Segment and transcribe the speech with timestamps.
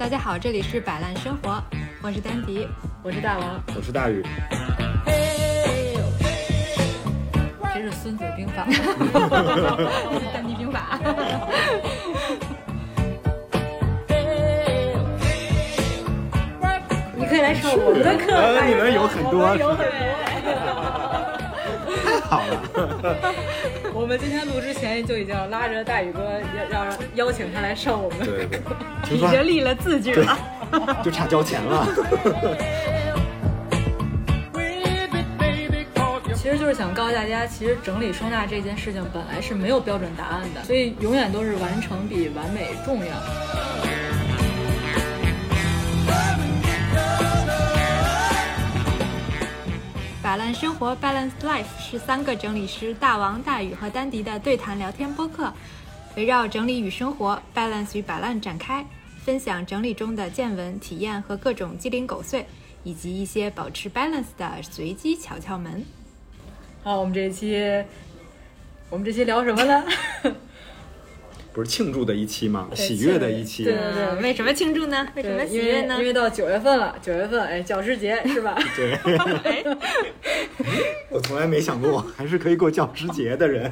[0.00, 1.62] 大家好，这里是摆烂生活，
[2.00, 2.66] 我是丹迪，
[3.02, 4.24] 我是大王，我是大宇。
[7.74, 8.64] 这是《孙子兵法》，
[10.32, 10.98] 丹迪兵法。
[17.14, 18.32] 你可以来上我们的课，
[18.66, 19.94] 你们有很多，有很多。
[22.06, 22.56] 太好了。
[24.00, 26.96] 我们今天录之前就已经拉着大宇哥要要
[27.26, 28.26] 邀请他来上我们的
[28.58, 28.74] 课，
[29.14, 30.38] 已经立了字据了，
[31.04, 31.86] 就差交钱了。
[36.34, 43.12] 其实就是想告诉大家，其实整理收纳这件事情本来是没有标准答案的，所以永远都是完成比完美重要。
[50.30, 55.52] 摆烂生活 （Balance Life） 是三个整理师大王、大宇和丹迪的对谈聊天播客，
[56.16, 58.86] 围绕整理与生活、balance 与摆烂展开，
[59.24, 62.46] 分享整理中的见闻、体验和各种鸡零狗碎，
[62.84, 65.84] 以及一些保持 balance 的随机小窍门。
[66.84, 67.84] 好，我们这一期，
[68.88, 69.84] 我们这期聊什么呢？
[71.52, 72.68] 不是庆祝的一期吗？
[72.74, 73.64] 喜悦的一期。
[73.64, 75.06] 对对对，为什么庆祝呢？
[75.16, 75.96] 为什么喜悦呢？
[75.98, 78.56] 因为到九月份了，九月份，哎，教师节 是吧？
[78.76, 78.96] 对。
[81.10, 83.70] 我从来没想过，我还是可以过教师节的人。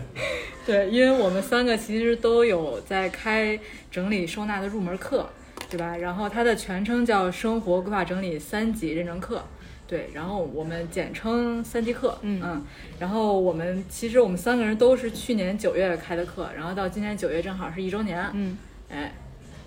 [0.66, 3.58] 对，因为我们三个其实都有在开
[3.90, 5.30] 整理收纳的入门课，
[5.70, 5.96] 对吧？
[5.96, 9.44] 然后它的全称叫生活规划整理三级认证课。
[9.88, 12.62] 对，然后我们简称三级课，嗯嗯，
[12.98, 18.58] 然后我们其实我们三个人都是去年九月开的课，然后到今年九月正好是一周年，嗯，
[18.90, 19.14] 哎，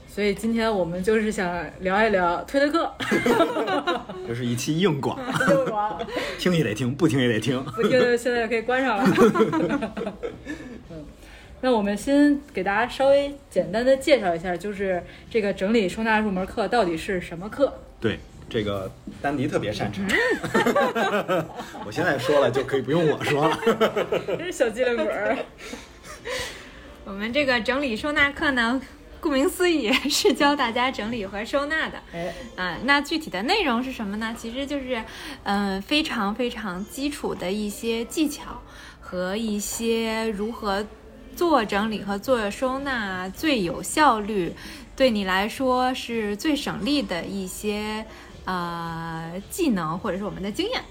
[0.08, 2.94] 所以今天我们就是想聊一聊推的课
[4.28, 5.18] 这是一期硬广，
[5.50, 6.00] 硬广，
[6.38, 9.94] 听也得听，不听也得听，不听现在可以关上了，
[10.92, 11.04] 嗯，
[11.62, 17.74] 那我们先给大家稍微简单的介绍一下，就是这个整理收纳入门课到底是什么课？
[18.00, 18.20] 对。
[18.52, 20.06] 这个丹迪特别擅长，
[21.88, 23.58] 我现在说了就可以不用我说了。
[24.38, 25.38] 这是小机灵鬼儿。
[27.06, 28.82] 我们这个整理收纳课呢，
[29.22, 31.98] 顾名思义是教大家整理和收纳的。
[32.12, 34.36] 哎，啊，那具体的内容是什么呢？
[34.38, 35.02] 其实就是，
[35.44, 38.62] 嗯，非常非常基础的一些技巧
[39.00, 40.86] 和一些如何
[41.38, 44.54] 做整理和做收纳最有效率，
[44.94, 48.06] 对你来说是最省力的一些。
[48.46, 50.82] 呃，技能或者是我们的经验，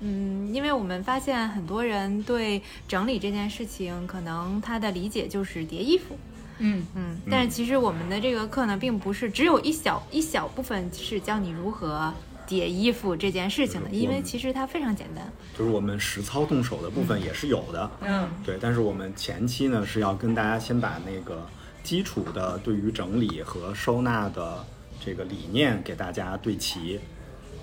[0.00, 6.18] 嗯，因为我们发现很多人对整理这件事情，可能他的理解就是叠衣服，
[6.58, 6.84] 嗯。
[6.96, 12.12] 嗯，但是其实我们的这个课呢，并不是只有一小一小部分是教你如何
[12.48, 15.24] 叠衣服这件事情的，因为其实它非常简单，
[15.56, 21.46] 就是我们实操动手的部分也是有的，嗯，对，但是我们前期呢是要跟大家先把那个
[21.84, 24.64] 基础的对于整理和收纳的。
[25.04, 27.00] 这个理念给大家对齐，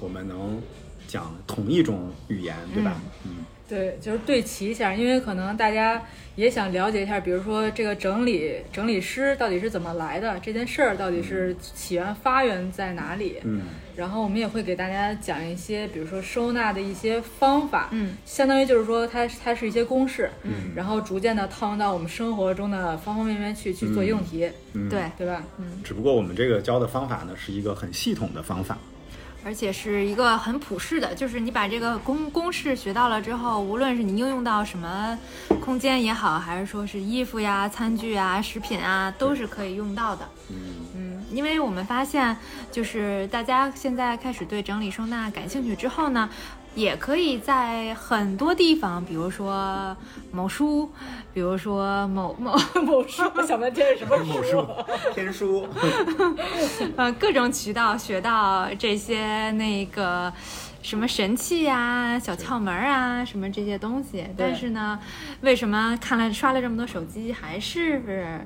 [0.02, 0.62] 我们能
[1.08, 3.02] 讲同一种语言，对吧？
[3.24, 6.02] 嗯，对，就是对齐一下，因为可能大家
[6.36, 13.38] 也想了解一下，比如说这个整理整理师到底是怎么来的，这件事儿到底是起源发源在哪里？
[13.44, 13.62] 嗯。
[13.96, 24.50] 然后我们也会给大家讲一些，比如说收纳的一些方法，嗯，相当于就是说它它是一些公式，嗯，然后逐渐的套用到我们生活中的方方面面去去做应用题，
[24.90, 25.44] 对对吧？
[25.58, 28.78] 嗯，只不过我们这个教的方法呢是一个很系统的方法。
[29.44, 35.18] 而且是一个很普适的，就是你把这个公公式学到了之后，无论是你应用到什么
[35.62, 40.28] 空间也好，还是说是衣服呀、餐具啊、食品啊，都是可以用到的。
[40.50, 40.56] 嗯
[40.96, 42.36] 嗯，因为我们发现，
[42.72, 46.30] 就是大家现在开始对整理收纳感兴趣之后呢。
[46.80, 49.96] 也可以在很多地方，比如说
[50.32, 50.90] 某书，
[51.34, 54.66] 比如说某某 某书， 想半天是什么书？
[55.14, 55.68] 天书。
[56.96, 60.32] 呃，各种渠道学到这些那个
[60.82, 64.26] 什么神器呀、小窍门啊，什么这些东西。
[64.38, 64.98] 但是呢，
[65.42, 68.40] 为什么看了刷了这么多手机，还是？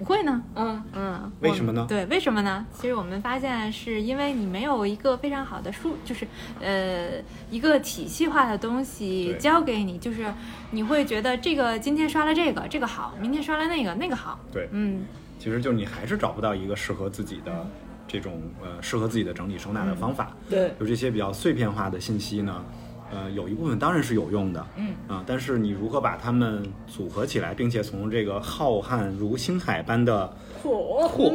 [0.00, 1.84] 不会呢，嗯嗯，为什么呢？
[1.86, 2.64] 对，为什么呢？
[2.72, 6.26] 其实我们发现是因为你没有一个非常好的书，就是
[6.58, 10.32] 呃一个体系化的东西教给你，就是
[10.70, 14.40] 你会觉得这个今天刷了这个这个好，明天刷了那个那个好。
[14.50, 15.04] 对，嗯，
[15.38, 17.66] 其实就是你还是找不到一个适合自己的
[18.08, 20.34] 这种呃适合自己的整理收纳的方法。
[20.48, 22.64] 对，有这些比较碎片化的信息呢。
[23.12, 31.32] 呃，有一部分当然是有用的，嗯啊，但是你如何把它们组合起来，并且从这个浩瀚如星海般的火火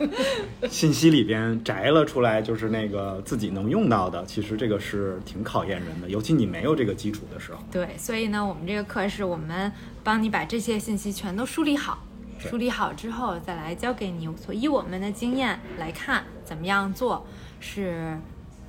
[0.68, 7.58] 信息里边摘了出来，就是那个自己能用到的，其实这个是挺考验人的，尤其你没有这个基础的时候。
[7.70, 9.70] 对，所以呢，我们这个课是我们
[10.02, 11.98] 帮你把这些信息全都梳理好，
[12.38, 14.26] 梳理好之后再来教给你。
[14.36, 17.26] 所以以我们的经验来看，怎么样做
[17.60, 18.16] 是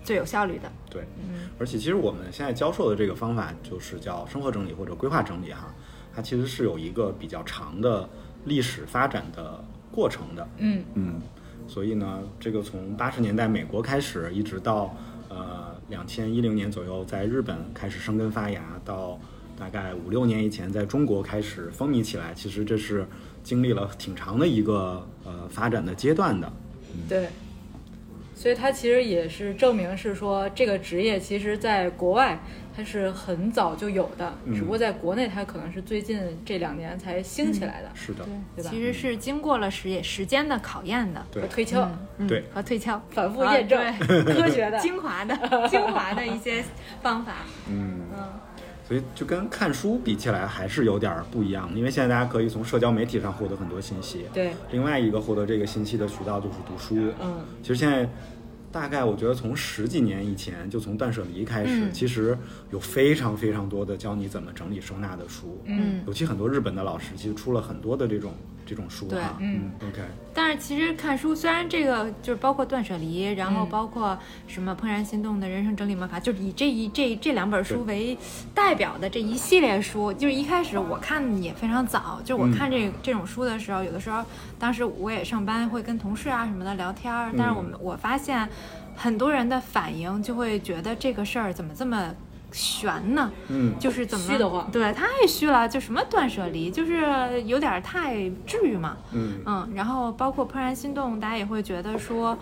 [0.09, 0.67] 最有效率的。
[0.89, 5.71] 对，嗯而且其实我们现在教授的这个方法就是叫生活整理或者规划整理哈，
[6.11, 8.09] 它其实是有一个比较长的
[8.45, 10.47] 历史发展的过程的。
[10.57, 11.21] 嗯嗯，
[11.67, 14.95] 所以呢，这个从八十年代美国开始，一直到
[15.29, 19.19] 呃两千一零年左右，在日本开始生根发芽，到
[19.59, 23.05] 大概五六年以前在中国开始风靡起来，其实这是
[23.43, 26.51] 经历了挺长的一个呃发展的阶段的。
[27.07, 27.29] 对，
[28.39, 32.39] 所以它其实也是证明是说这个职业其实在国外
[32.73, 34.55] 它是很早就有的，嗯。
[34.55, 38.25] 只不过在国内它可能是最近这两年才兴起来的，是的，
[38.55, 38.69] 对吧？
[38.71, 41.41] 其实是经过了时时间的考验的，对。
[41.41, 42.41] 和推敲、嗯对。
[42.53, 44.79] 和推敲，反复验证、啊 科学的。
[44.79, 46.63] 精华的精华的一些
[47.01, 47.33] 方法。
[47.69, 47.99] 嗯。
[48.15, 48.23] 嗯，
[48.89, 54.25] 所以就跟看书比起来还是有点儿不一样，因为现在大家可以从社交媒体上获得很多信息。
[54.33, 57.13] 对，另外一个获得这个信息的渠道就是读书。
[57.21, 58.09] 嗯，其实现在
[58.71, 62.35] 大概我觉得从十几年以前，就从断舍离开始，嗯其实
[62.71, 65.61] 有非常非常多的教你怎么整理收纳的书。
[65.65, 68.33] 嗯尤其很多日本的老师其实出了很多的这种
[68.69, 69.35] 这种书对哈。
[69.39, 69.71] 嗯。
[69.81, 69.99] OK，
[70.33, 73.69] 但是其实看书，虽然这个就是包括断舍离，然后嗯。
[73.69, 74.17] 包括
[74.47, 78.17] 什么怦然心动的人生整理魔法，就是以这一这这两本书为
[78.53, 82.51] 代表的这一系列书，就是一开始我看也非常早，就是我嗯。
[82.51, 84.23] 看这这种书的时候，有的时候
[84.59, 88.47] 当时我也上班会跟同事啊什么的聊天儿，但是我们我发现
[88.95, 92.13] 很多人的反应就会觉得这个事儿怎么这么
[92.51, 93.31] 悬呢？
[93.47, 98.97] 嗯，就是怎么虚的慌对，太虚了，就什么断舍离，就是有点儿太至于嘛。
[99.11, 102.37] 嗯嗯，然后包括怦然心动，大家也会觉得说，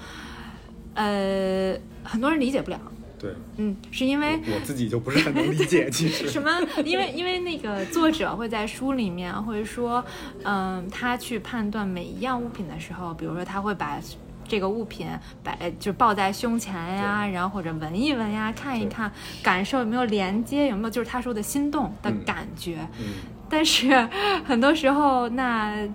[0.94, 2.80] 呃，很多人理解不了。
[3.20, 6.30] 对，嗯，是因为我自己就不是很能理解， 其实。
[6.30, 6.52] 什么？
[6.86, 10.06] 因为因为那个作者会在书里面会说，
[10.44, 14.00] 嗯，他去判断每一样物品的时候，比如说他会把
[14.48, 15.08] 这个物品
[15.44, 19.12] 摆就抱在胸前呀，然后或者闻一闻呀，看一看，
[19.44, 22.78] 感受有没有连接，有没有就是他说的心动的嗯感觉。
[23.00, 23.06] 嗯，
[23.50, 24.08] 但是
[24.46, 25.88] 很多时候，那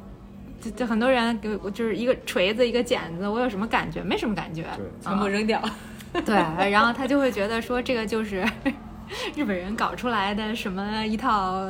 [0.61, 4.03] 就就很多人给我就是一个锤子一个剪子，我有什么感觉？
[4.03, 4.65] 没什么感觉。
[4.77, 5.61] 对全部扔掉。
[6.25, 6.35] 对，
[6.71, 8.47] 然后他就会觉得说这个就是
[9.35, 11.65] 日本人搞出来的什么一套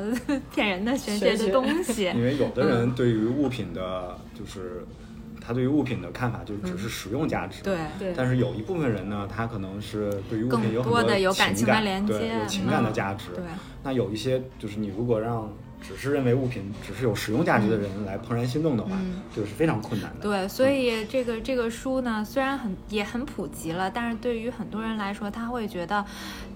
[0.53, 2.05] 骗人的玄学的东西。
[2.15, 4.85] 因为有的人对于物品的，就是
[5.45, 7.63] 他对于物品的看法就只是实用价值。
[7.63, 13.31] 对对但是有一部分人呢，他可能是对于物品有很更多的有感情感对，连接有情感的嗯价值。
[13.35, 13.45] 对，
[13.83, 19.21] 那有一些就是你如果让只是认为物品只是有实用价值的人来怦然心动的话，嗯。
[19.35, 20.21] 这个是非常困难的。
[20.21, 26.05] 对，所以这个这个书呢，虽然很也很普及了，但是对于很多人来说，他会觉得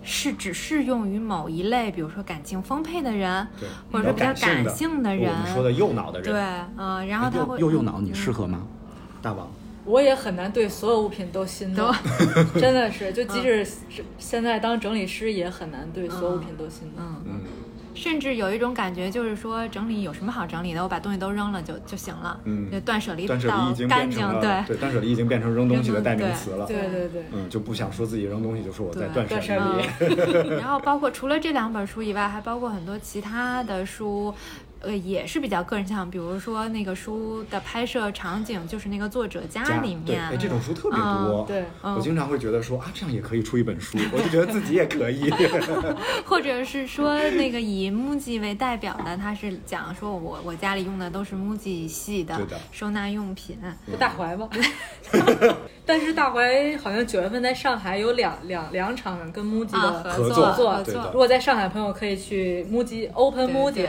[0.02, 5.32] 是只适用于某一类，比如说感情丰沛的人，对，或者说比较感性的人。
[5.32, 6.42] 我们说的右脑的人，对，
[6.76, 8.66] 嗯、然后他会右右右脑，你嗯适合吗？
[9.22, 9.50] 大王，
[9.84, 11.90] 我也很难对所有物品都心动，
[12.60, 17.02] 真的是，就即使是现在当整理师，也很难对所有物品都心动。
[17.04, 17.22] 嗯。
[17.26, 17.40] 嗯
[17.96, 20.82] 甚至有一种感觉，就是说整理有什么好整理的？
[20.82, 26.66] 我把东西都扔了就就行了，嗯就断舍离断舍离到已经干净，对，对，断舍离已经变成扔东西的代名词了。
[26.66, 30.54] 对对对，嗯，就不想说自己扔东西，就说我在对断舍离。
[30.60, 34.32] 然后包括除了这两本书以外，还包括很多其他的书，
[34.80, 41.44] 呃，也是比较个人向，比如说那个书的拍摄场景就是那个作者家家里对，哎，面，这种书特别嗯多。
[41.46, 45.30] 对我经常会觉得说啊，这样也可以出一本书，我就觉得自己也可以。
[46.24, 52.38] 或者是说那个以 MUJI 为代表的，他是讲说我我家里用的都是 MUJI 系的
[52.70, 53.58] 收纳用品，
[53.90, 54.48] 不大怀吗？
[55.86, 63.86] 但是大怀好像九月份在上海有两两两场跟 MUJI 啊的合作作合作如果在上海朋友可以去 MUJI Open 对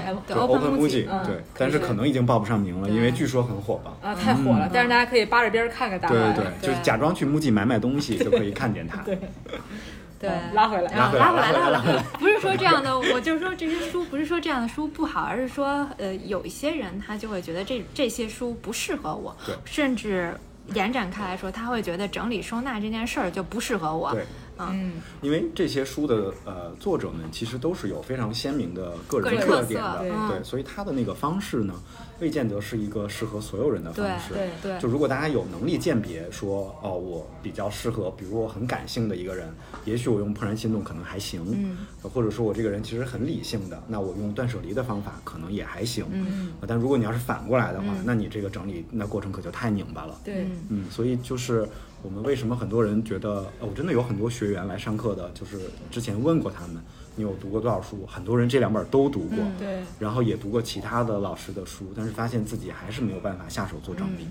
[0.77, 3.93] 对还对但是可能已经报不上名了，因为据说很火吧。
[4.01, 6.15] 啊太火了，但是大家可以扒着边儿看看大怀。
[6.15, 9.01] 对对对，就是假装去 MUJI 买买东西就可以看见它。
[9.03, 9.17] 对
[10.53, 12.01] 拉回来拉回来拉回来。
[12.19, 20.36] 不是说这样的，我就是说这些书不是说这样的书不好，而是说呃，有一些人他就会觉得这这些书不适合我对，甚至
[20.74, 24.15] 延展开来说，他会觉得整理收纳这件事儿就不适合我。
[24.58, 30.00] 对，嗯，因为这些书的呃作者们其实都是有非常鲜明的个人特点的，
[30.30, 31.74] 对所以他的那个方式呢，
[32.20, 34.34] 未见得是一个适合所有人的方式。
[34.34, 34.80] 对对。
[34.80, 39.54] 就如果大家有能力鉴别说，哦，我比较适合，比如我很感性的一个人，
[39.86, 41.78] 也许我用怦然心动可能还行，嗯。
[42.04, 46.54] 呃或者说我这个人其实很理性的，那我用断舍离的方法可能也还行，嗯。
[46.62, 48.04] 呃但如果你要是反过来的话，嗯。
[48.06, 50.20] 那你这个整理那过程可就太拧巴了。
[50.24, 51.68] 对，嗯嗯，所以就是
[52.04, 56.82] 我们为什么很多人觉得，呃，我真的有很多学员来上课的，就是之前问过他们，
[57.16, 58.06] 你有读过多少书？
[58.06, 64.24] 很多人这两本都读过，嗯对，然后也读过其他的老师的书，但是发现自己还是没有办法下手做整理。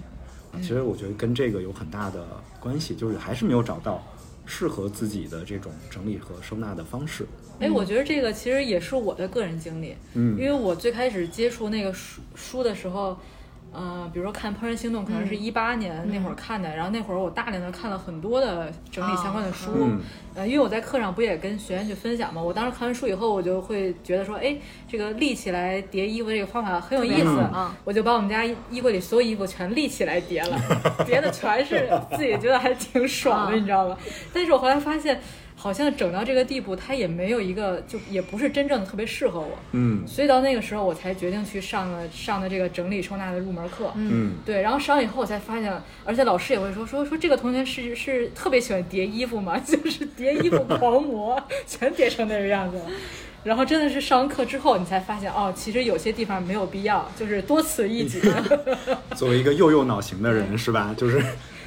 [0.53, 2.25] 啊其实我觉得跟这个有很大的
[2.59, 4.03] 关系，就是还是没有找到
[4.47, 7.27] 适合自己的这种整理和收纳的方式。
[7.59, 13.19] 哎，我觉得这个其实也是我的个人经历，嗯因为我最开始接触那个书书的时候，
[13.73, 20.01] 呃，比如说看《怦然心动》，可能是一八年那会儿看的，然后那会儿我大量的看了很多的整理相关的书，嗯。
[20.35, 24.55] 呃，因为我在课上不也跟学员去分享嘛，我当时看完书以后，我就会觉得说，哎，
[24.87, 27.51] 这个立起来叠衣服这个方法很有意思，嗯。
[27.55, 30.59] 嗯我就把我们家衣柜里所有衣服全立起来叠了，
[31.07, 33.99] 叠的全是自己觉得还挺爽的，嗯你知道吧？
[34.33, 35.19] 但是我后来发现，
[35.67, 43.91] 好像整到这个地步，它也没有一个，就也不是真正的特别适合我，嗯所以到那个时候，我才决定去上了上的这个整理收纳的入门课。
[43.97, 52.85] 嗯对，然后上完以后，我才发现，而且老师也会说说说这个同学是是特别喜欢叠衣服嘛， 就是叠衣服狂魔，全叠成那个样子了。
[53.43, 58.21] 然后真的是上完课之后，你才发现哦，其实有些地方没有必要，就是多此一举。
[59.17, 60.95] 作为一个右右脑型的人是吧？
[60.97, 61.21] 就是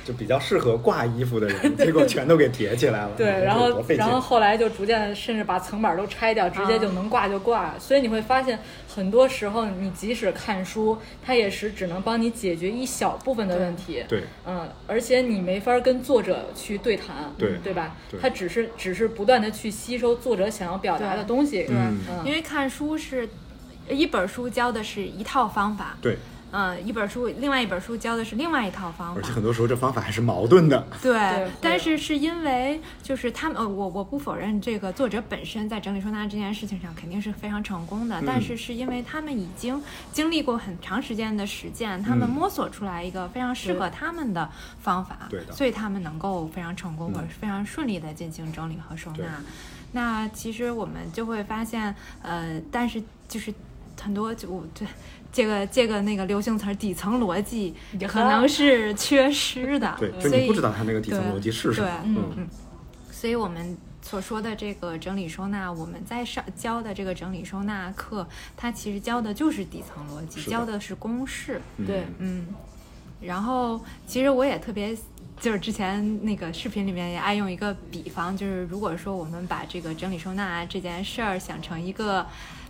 [0.05, 3.11] 就比较适合挂衣服的人， 结果全都给叠起来了。
[3.17, 7.73] 对，然后然后后来就逐渐甚至把层板都拆掉，直接就能挂就挂。
[7.79, 14.03] 所以你会发现，很多时候你即使看书，它也是只能帮你解决一小部分的问题。
[14.07, 18.19] 对嗯，而且你没法跟作者去对谈，对对吧对？
[18.19, 21.63] 他只是只是不断的去吸收作者想要表达的东西。
[21.63, 23.27] 对，嗯因为看书是
[23.89, 26.17] 一本书教的是一套方法，对，
[26.51, 29.31] 嗯，一本书另外一本书教的是另外一套方法而且。
[29.31, 30.85] 很多时候这方法还是矛盾的。
[31.01, 49.25] 对，对但是是因为就是他们，呃，我我不否认这个作者本身在整理收纳这件事情上肯定是非常成功的，但是是因为他们已经经历过很长时间的实践，他们嗯摸索出来一个非常适合他们的方法，对的所以他们能够非常成功嗯或者是非常顺利的进行整理和收纳。
[49.91, 53.51] 那其实我们就会发现，呃，但是就是
[53.99, 54.85] 很多就我这
[55.31, 57.73] 这个这个那个流行词儿底层逻辑
[58.07, 61.89] 可能是缺失的， 对，就所以你不知道它那个底层对逻辑是什么。
[62.03, 62.47] 嗯嗯，
[63.11, 71.61] 所以我们所说的这个整理收纳，我们在上教的这个整理收纳课，它其实教的就是底层逻辑，的教的是公式。
[71.77, 72.47] 嗯对嗯，
[73.21, 74.97] 然后其实我也特别。
[75.41, 82.27] 就是之前那个视频里面也爱用一个比方，就是如果说我们把这个整理收纳这件事儿想成一个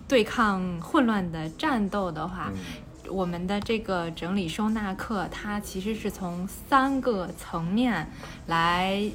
[0.09, 2.57] 对抗混乱的战斗的话，嗯。
[3.09, 8.11] 我们的这个整理收纳课，它其实是从三个层面
[8.45, 9.09] 来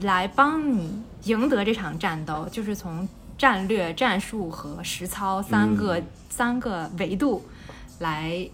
[0.00, 3.08] 来帮你赢得这场战斗，就是从
[3.38, 6.06] 战略、战术和实操三个、嗯。
[6.28, 7.44] 三个维度
[8.00, 8.48] 来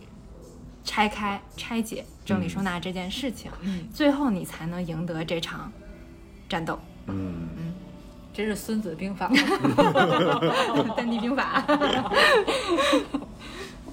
[0.85, 5.73] 拆开、拆解整理收纳这件事情，嗯，最后你才能赢得这场
[6.49, 6.79] 战斗。
[7.07, 7.49] 嗯，
[8.39, 9.29] 这是《孙子兵法》
[10.95, 11.61] 丹地兵法。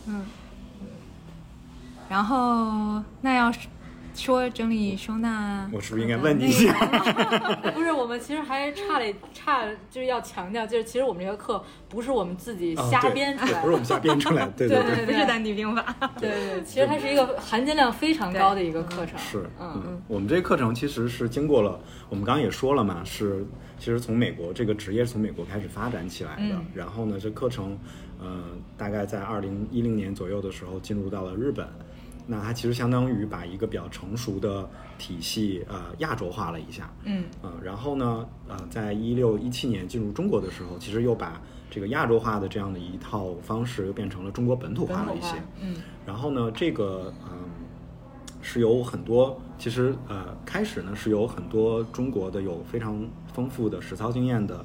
[0.06, 0.24] 嗯，
[2.08, 3.62] 然后那要是
[4.16, 6.74] 说整理收纳，我是不是应该问你一下？
[7.74, 13.78] 不是，我们其实还差了差，就是要强调，就是其实我们这个课不是我们自己瞎编出来不是我。
[13.78, 14.52] 们瞎编出来的。
[14.58, 15.96] 对对对不是单体兵法。
[16.20, 19.18] 对对对，其实它是一个含金量非常高的一个课程。
[19.20, 21.80] 是，嗯嗯，我们这个课程其实是经过了，
[22.10, 23.46] 我们刚刚也说了嘛，是
[23.78, 26.56] 其实从美国这个职业是从美国开始发展起来的。
[26.56, 27.78] 嗯然后呢，这课程，
[28.20, 28.44] 呃，
[28.78, 31.68] 大概在二零一零年左右的时候进入到了日本。
[32.28, 34.68] 那它其实相当于把一个比较成熟的
[34.98, 36.92] 体系，呃，亚洲化了一下。
[37.04, 45.36] 嗯呃，然后呢，呃，在一六一七年进入中国的时候，其实又把这个亚洲化的这样的一套方式，又变成了中国本土化了一些。
[45.62, 47.38] 嗯然后呢，这个嗯
[48.42, 53.04] 是有很多，其实呃开始呢是有很多中国的有非常
[53.34, 54.64] 丰富的实操经验的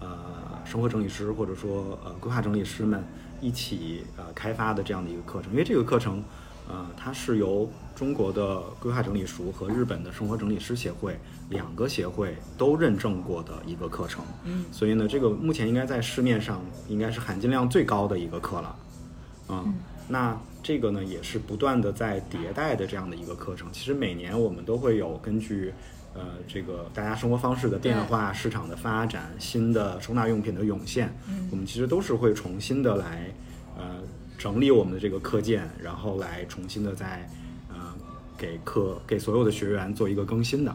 [0.00, 0.18] 呃
[0.64, 3.04] 生活整理师或者说呃规划整理师们
[3.40, 6.24] 一起呃开发的这样的一个课程，因为这个课程
[6.68, 11.18] 呃它是由中国的规划整理署和日本的生活整理师协会
[11.50, 18.76] 两个协会都认证过的一个课程，嗯所以呢，这个目前应该在市面上应该是含金量最高的一个课了。
[19.48, 19.74] 嗯，
[20.08, 23.66] 那这个呢也是不断的在迭代的这样的一个课程。
[23.72, 25.72] 其实每年我们都会有根据
[26.14, 31.16] 呃这个大家生活方式的变化、市场的发展、新的收纳用品的涌现，
[31.50, 33.32] 我们其实都是会重新的来
[33.78, 34.02] 呃
[34.38, 37.28] 整理我们的这个课件，然后来重新的再
[37.68, 37.76] 呃
[38.38, 40.74] 给课给所有的学员做一个更新的。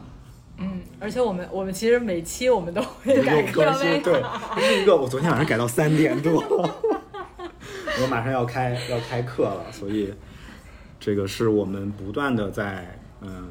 [0.58, 4.22] 嗯，而且我们我们其实每期我们都会有改更新，对，
[4.55, 10.13] 这是一个我昨天晚上改到三点多， 我马上要开要开课了，所以
[11.00, 13.50] 这个是我们不断的在嗯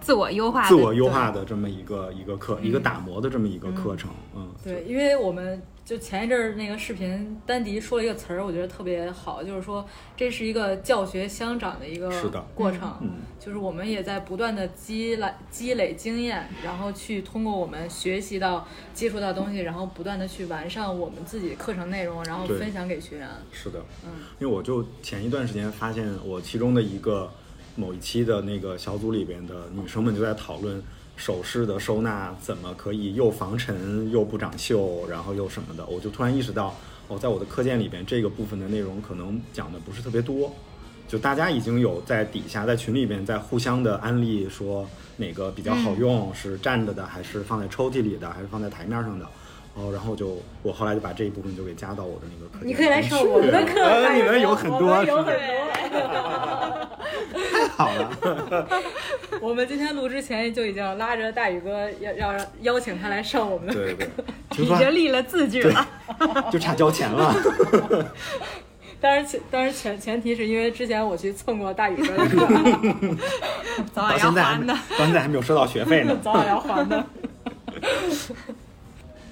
[0.00, 4.10] 自我优化自我优化的这么一个一个课，一个打磨的这么一个课程。
[4.36, 9.82] 嗯，对，因为我们就前一阵儿那个视频，丹迪说了一个词儿，我觉得特别好，就是说
[10.14, 23.26] 这是一个教学相长的一个是的过程，嗯就是我们也在不断的积累积累经验，然后去通过我们学习到接触到东西，然后不断的去完善我们自己课程内容，然后分享给学员。
[23.50, 27.32] 是的，嗯，因为我就前一段时间发现，我其中的一个
[27.76, 30.82] 某一期的那个小组里边的女生们就在讨论
[31.18, 36.74] 首饰的收纳怎么可以又防尘又不长锈，然后又什么的，我就突然意识到，
[37.08, 40.50] 哦，在我的课件里边这个部分的内容可能讲的不是特别多。
[41.08, 49.26] 就大家已经有在底下在群里边在互相的安利说哪个比较好用，是站着的还是放在抽屉里的，还是放在台面上的。
[49.78, 52.58] 哦，然后就我后来就把这一部分就给加到我的那个课。
[52.64, 56.88] 你可以来上我们的课，呃你们有很多，有很多。
[57.52, 58.10] 太好了。
[59.40, 64.08] 我们今天录之前就已经拉着大宇哥要要邀请他来上我们的对对，
[64.50, 65.86] 听已经立了字据了。
[66.50, 67.32] 就差交钱了。
[69.00, 72.48] 当然前当然前前提是因为之前我去蹭过大宇哥的课，
[73.94, 74.74] 早晚要还的。
[74.74, 76.18] 到现在还没有收到学费呢。
[76.20, 77.06] 早晚要还的。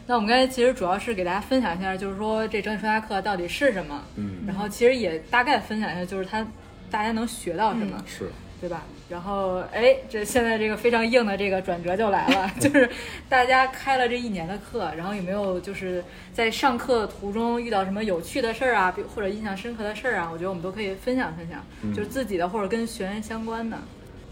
[0.06, 6.46] 那我们刚才其实主要是给大家分享一下，就是说这整体穿搭课到底是什么，嗯，然后其实也大概分享一下，就是它
[6.90, 8.84] 大家能学到什么，是，对吧？
[9.08, 12.88] 然后哎，这现在这个非常硬的这个转折就来了， 就是
[13.28, 20.28] 大家开了这一年的课，然后有没有就是在上课途中遇到什么有趣的事儿啊，比或者印象深刻的事儿啊？
[20.32, 23.76] 我觉得我们都可以分享分享，嗯就是自己的或者跟学员相关的。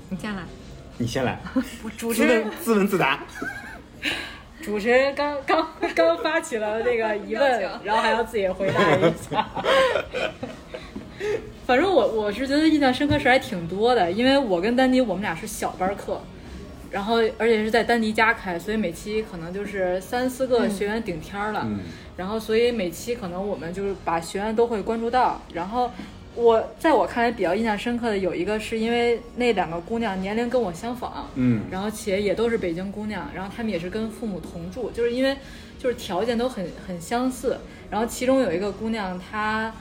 [0.08, 0.42] 你先来。
[0.98, 1.38] 你先来，
[1.82, 3.18] 我主自持人问自问自答。
[4.64, 9.46] 主持人刚刚刚发起了那个疑问， 然后还要自己回答一下。
[11.66, 16.20] 反正我我是觉得印象深刻事儿还挺多的，因为我跟丹迪我们俩是小班课，
[16.90, 21.60] 然后而且是在丹迪家开，所以每期可能就是三四个学员顶天儿了。
[21.64, 21.80] 嗯
[22.16, 25.90] 然后所以每期可能我们就是把学员都会关注到，然后
[26.34, 35.36] 我在我看来比较印象深刻的有一个是因为那两个姑娘年龄跟我相仿，嗯然后且也都是北京姑娘，然后她们也是跟父母同住，就是因为
[35.78, 37.58] 就是条件都很很相似，
[37.90, 39.72] 然后其中有一个姑娘她。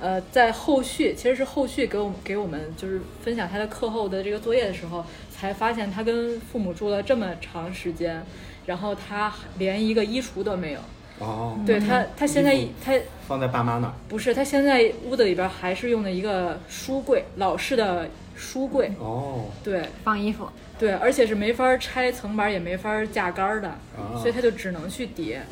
[0.00, 8.20] 呃，在后续其实是后续给我们给我们就是分享她的课后的这个作业的时候，才发现她跟父母住了这么长时间，
[8.66, 10.80] 然后她连一个衣橱都没有。
[11.22, 12.92] 哦，对他，他现在衣服她
[13.28, 13.94] 放在爸妈那儿。
[14.08, 18.92] 不是，他现在屋子里边还是用的一个书柜，老式的书柜。
[18.98, 25.42] 哦，对放衣服，对，而且是没法拆层板，也没法架杆儿的，啊所以他就只能去叠。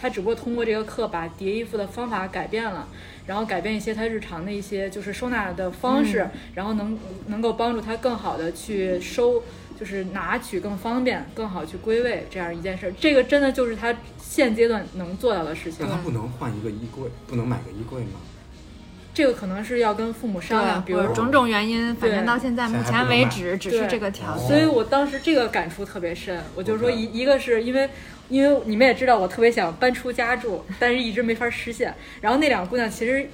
[0.00, 2.88] 他只不过通过这个课把叠衣服的方法改变了，
[3.26, 9.42] 然后改变一些他日常的一些就是收纳的方式，然后能能够帮助他更好的去收，
[9.80, 12.92] 就是拿取更方便，更好去归位这样一件事儿。
[13.00, 15.96] 这个真的就是他现阶段能做到的事情那。
[15.96, 18.20] 他不能换一个衣柜，不能买个衣柜吗？
[19.12, 24.46] 这个可能是要跟父母商量，比如种种原因，反正到现在目前为止只是这个条件。
[24.46, 27.88] 所以我当时这个感触特别深，我就说一一个是因为，
[28.28, 31.92] 因为你们也知道我特别想搬出家住，但是一直没法实现。
[32.20, 33.28] 然后那两个姑娘其实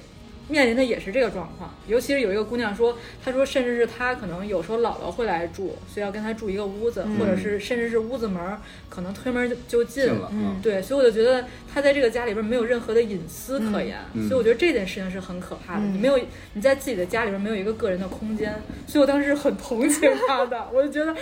[0.49, 14.27] 面临的也是这个状况，尤其是有一个姑娘说，她说甚至是她可能有时候姥姥会来住，所以要跟她住一个屋子，或者是甚至是屋子门儿可能推门就就进进了，嗯，对，所以我就觉得她在这个家里边没有任何的隐私可言，嗯。
[14.27, 15.81] 所以我觉得这件事情是很可怕的。
[15.81, 15.93] 嗯。
[15.93, 16.19] 你没有
[16.53, 18.53] 你在自己的家里边没有一个个人的空间，
[18.87, 21.13] 所以我当时很同情她的，我就觉得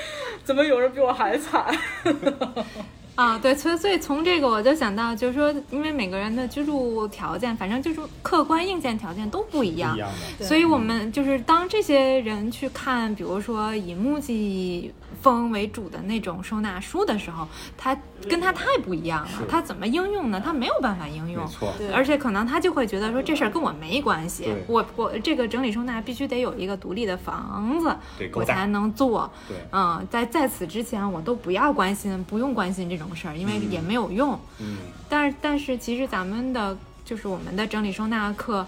[0.43, 1.65] 怎么有人比我还惨？
[3.15, 9.97] 啊，对，所以所以从这个我就想到，就是说，因为每个人的居住条件，反正就是客观硬件条件都不一样
[10.41, 17.47] 所以我们就是当这些人去看，比如说以木吉风为主的那种收纳书的时候，
[17.77, 17.97] 他
[18.29, 20.41] 跟他太不一样了是，他怎么应用呢？
[20.43, 21.45] 他没有办法应用。
[21.77, 29.31] 对而且可能他就会觉得说这事儿跟我没关系，我我这个整理收纳必须得有一个独立的房子对，我才能做。
[29.47, 34.39] 对，嗯，在在此之前我都不要关心，不用关心这种事儿，因为嗯也没有用。
[34.59, 34.77] 嗯，
[35.09, 38.65] 但是但是其实咱们的就是我们的整理收纳课，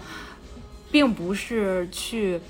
[0.92, 2.40] 并不是去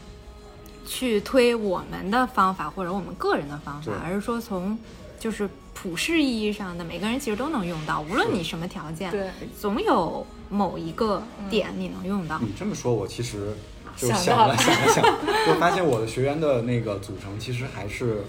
[0.87, 4.77] 去推我们的方法或者我们个人的方法，而是说从
[5.18, 12.38] 就是普世意义上的每个人其实都能用到，无论你什么条件，对，总有某一个点你能用到。
[12.40, 13.55] 你这么说，我其实
[13.96, 15.05] 就想了想了想，
[15.48, 18.24] 我发现我的学员的那个组成其实还是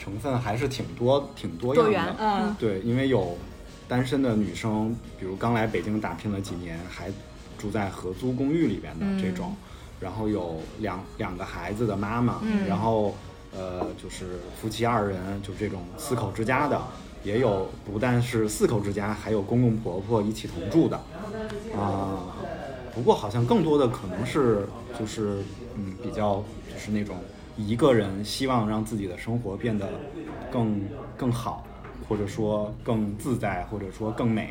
[0.00, 2.14] 成分还是挺多挺多多元样的。
[2.18, 3.36] 嗯，对，因为有
[3.86, 7.10] 单身的女生，比如刚来北京打拼了几年，还
[7.58, 9.54] 住在合租公寓里边的这种，
[10.00, 12.66] 然后有两两个孩子的妈妈，嗯。
[12.66, 13.14] 然后
[13.52, 16.80] 呃，就是夫妻二人，就这种四口之家的，
[17.22, 20.96] 也有不但是四口之家，还有公公婆婆一起同住的，
[21.76, 22.32] 啊、
[22.94, 24.66] 不过好像更多的可能是
[24.98, 25.42] 就是
[25.76, 27.16] 嗯比较就是那种
[27.66, 29.88] 一个人希望让自己的生活变得
[30.50, 30.80] 更
[31.16, 31.66] 更好，
[32.08, 34.50] 或者说更自在，或者说更美，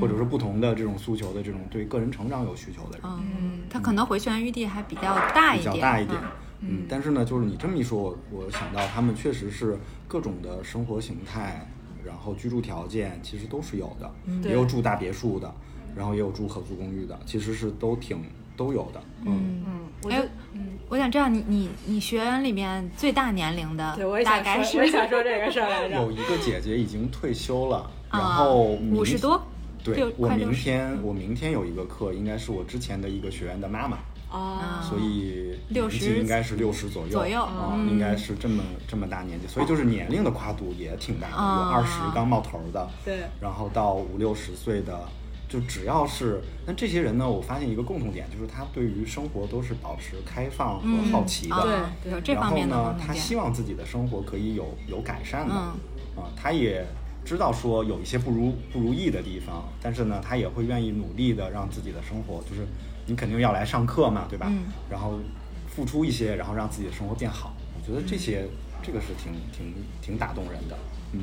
[0.00, 3.00] 或者说不同的这种诉求的这种对个人成长有需求的人。
[3.04, 6.18] 嗯，他可能回旋余地还比较大一点比，较大一点
[6.60, 6.80] 嗯。
[6.80, 11.66] 嗯，但是呢，就是你这么一说，我我想到他们确实是各种的生活形态，
[12.04, 14.10] 然后居住条件其实都是有的，
[14.42, 15.54] 也有住大别墅的，
[15.94, 18.18] 然后也有住合租公寓的，其实是都挺
[18.58, 19.00] 都有的。
[19.24, 20.20] 嗯，嗯，我哎
[20.52, 24.30] 嗯，我想知道你你你学员里面最大年龄的对，我也是
[24.78, 25.94] 我想说这个事儿来着。
[25.94, 26.10] 有。
[26.10, 29.40] 一个姐姐已经退休了，然啊后五十多，
[29.84, 33.98] 对我明天我明天有一个课，应该是我之前的一个学员的妈妈。
[34.30, 37.88] 哦，所以60年纪应该是六十左右，左右啊、嗯。
[37.88, 41.70] 应该是这么这么大年纪，所以就是年龄的跨度也挺大的，啊。
[41.70, 43.20] 有二十刚冒头的，对。
[43.40, 45.00] 然后到五六十岁的，
[45.48, 56.86] 就只要是那这些人呢，我发现一个共同点，就是他对于生活都是保持开放和嗯好奇的，啊对有这然后方面的呢他希望自己的生活可以有有改善的，嗯啊，他也
[57.24, 62.66] 知道说有一些不如不如意的地方，但是呢，他也会愿意努力的让自己的生活，就是
[63.06, 64.46] 你肯定要来上课嘛，对吧？
[64.50, 65.18] 嗯然后
[65.66, 67.54] 付出一些，然后让自己的生活变好。
[67.74, 68.46] 我觉得这些、
[68.82, 70.76] 这个是挺挺挺打动人的，
[71.12, 71.20] 嗯。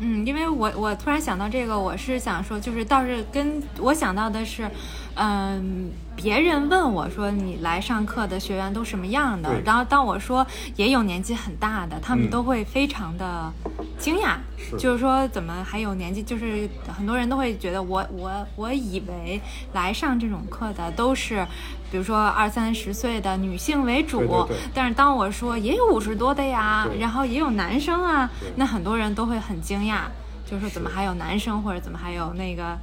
[0.00, 4.70] 嗯，因为我我突然想到这个，我是想说，就是倒是跟我想到的是，
[5.14, 12.30] 嗯，别人问我说你来上课的学员都什么样的，然后当我说也有年纪很大的，他们嗯。
[12.30, 13.52] 都会非常的
[13.98, 14.76] 惊讶，是。
[14.76, 19.40] 就是说怎么还有年纪，就是很多人都会觉得我我我以为
[19.72, 21.46] 来上这种课的都是。
[21.90, 24.56] 比如说二三十岁的女性为主，对对对。
[24.74, 30.00] 但是当我说也有五十多的呀，然后也有男生啊，那很多人都会很惊讶，
[30.44, 32.76] 就是说怎么还有男生，或者怎么还有那个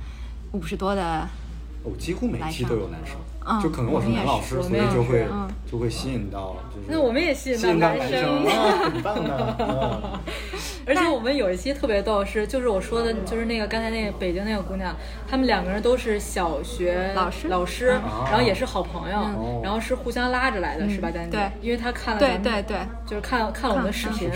[0.53, 1.27] 五十多的，
[1.83, 3.15] 哦，几乎每期都有男生，
[3.47, 9.55] 嗯就可能我是男老师，所以就会、嗯就会吸引到，就是那我们也吸引到男生男生，啊， 很棒的。
[9.59, 10.19] 嗯
[10.87, 14.95] 而且我们有一期特别逗，是就是我说的，就是那个刚才那个北京那个姑娘，
[15.27, 21.37] 他们两个人都是小学老师老师，啊然后也是好朋友，嗯然后是互相拉着来的，是吧，丹姐？
[21.37, 22.77] 对因为她看了对咱们对对，
[23.07, 24.29] 就是看看了我们的视频，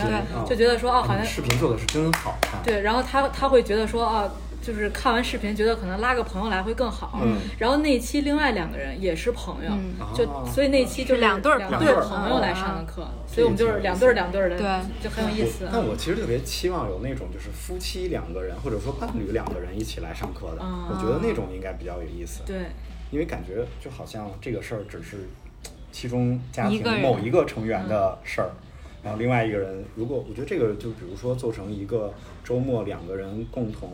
[0.48, 2.60] 就觉得说哦，好像视频做的是真好看。
[2.64, 4.28] 对，然后她她会觉得说啊。
[4.62, 7.20] 就是看完视频，觉得可能拉个朋友来会更好。
[7.24, 7.38] 嗯。
[7.58, 9.96] 然后那一期另外两个人也是朋友，嗯。
[10.16, 14.68] 就啊所以那期就是两对儿两对儿朋友嗯来上的课，所以我们就是两对儿两对儿的，对。
[15.04, 15.68] 就很有意思。
[15.72, 20.88] 但我其实特别期望有那种就是夫妻两个人，或者说伴侣两个人一起来上课的，嗯。
[20.90, 22.42] 我觉得那种应该比较有意思。
[22.46, 22.58] 对，
[23.12, 25.28] 因为感觉就好像这个事儿只是
[25.92, 28.52] 其中家庭某一个成员的事儿，
[29.04, 33.90] 然后另外一个人，如果我觉得这个就比如说做成一个周末两个人共同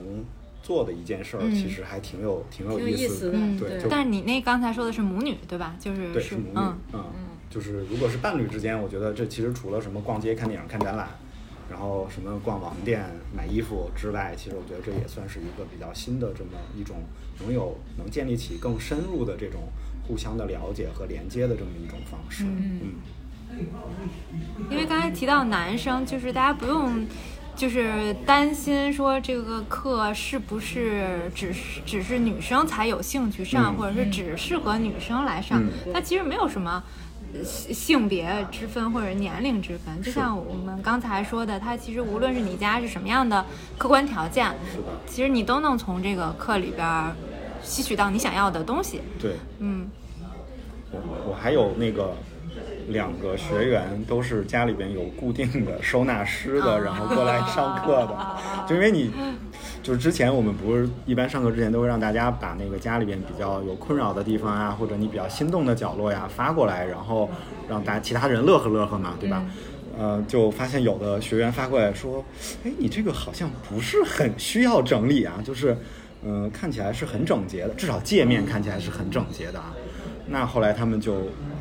[0.66, 5.76] 做的一件事儿，嗯其实还挺有挺有意思思的嗯对，就但是你那刚才说的是母女对吧？
[5.80, 7.04] 就是对是母女，嗯嗯，
[7.52, 11.08] 就是如果是伴侣之间，我觉得这其实除了什么逛街、看电影、看展览，
[11.70, 16.98] 然后什么逛网店、买衣服之外，其实我觉得这也算是一个比较新的这么一种
[17.42, 19.62] 能有能建立起更深入的这种
[20.08, 22.44] 互相的了解和连接的这么一种方式。
[22.44, 22.90] 嗯嗯
[24.70, 27.06] 因为刚才提到男生，就是大家不用。
[27.56, 35.64] 就是担心说这个课是不是只是只是女生才有兴趣上，嗯或者是只适合女生来上？
[35.64, 36.84] 嗯它其实没有什么
[37.34, 40.02] 呃性性别之分或者年龄之分。
[40.02, 43.46] 就像我们刚才说的，它其实无论是你家是什么样的
[43.78, 44.54] 客观条件，
[45.08, 47.16] 其实你都能从这个课里边儿
[47.64, 49.00] 吸取到你想要的东西。
[49.20, 49.90] 对嗯
[50.92, 52.14] 我我还有那个。
[52.90, 59.12] 两个学员都是家里边有固定的收纳师的，然后过来上课的， 就因为你
[59.82, 67.30] 就是之前我们不是一般上课之前都会让大家把那个家里边比较有困扰的地方啊，或者你比较心动的角落呀发过来，然后
[67.70, 69.44] 让大家其他人乐呵乐呵嘛，对吧？
[69.98, 72.24] 呃，就发现有的学员发过来说，
[72.66, 75.78] 哎，你这个好像不是很需要整理啊，就是，
[76.24, 79.74] 嗯、看起来是很整洁的，至少界面看起来是很整洁的啊。
[80.28, 81.14] 那后来他们就，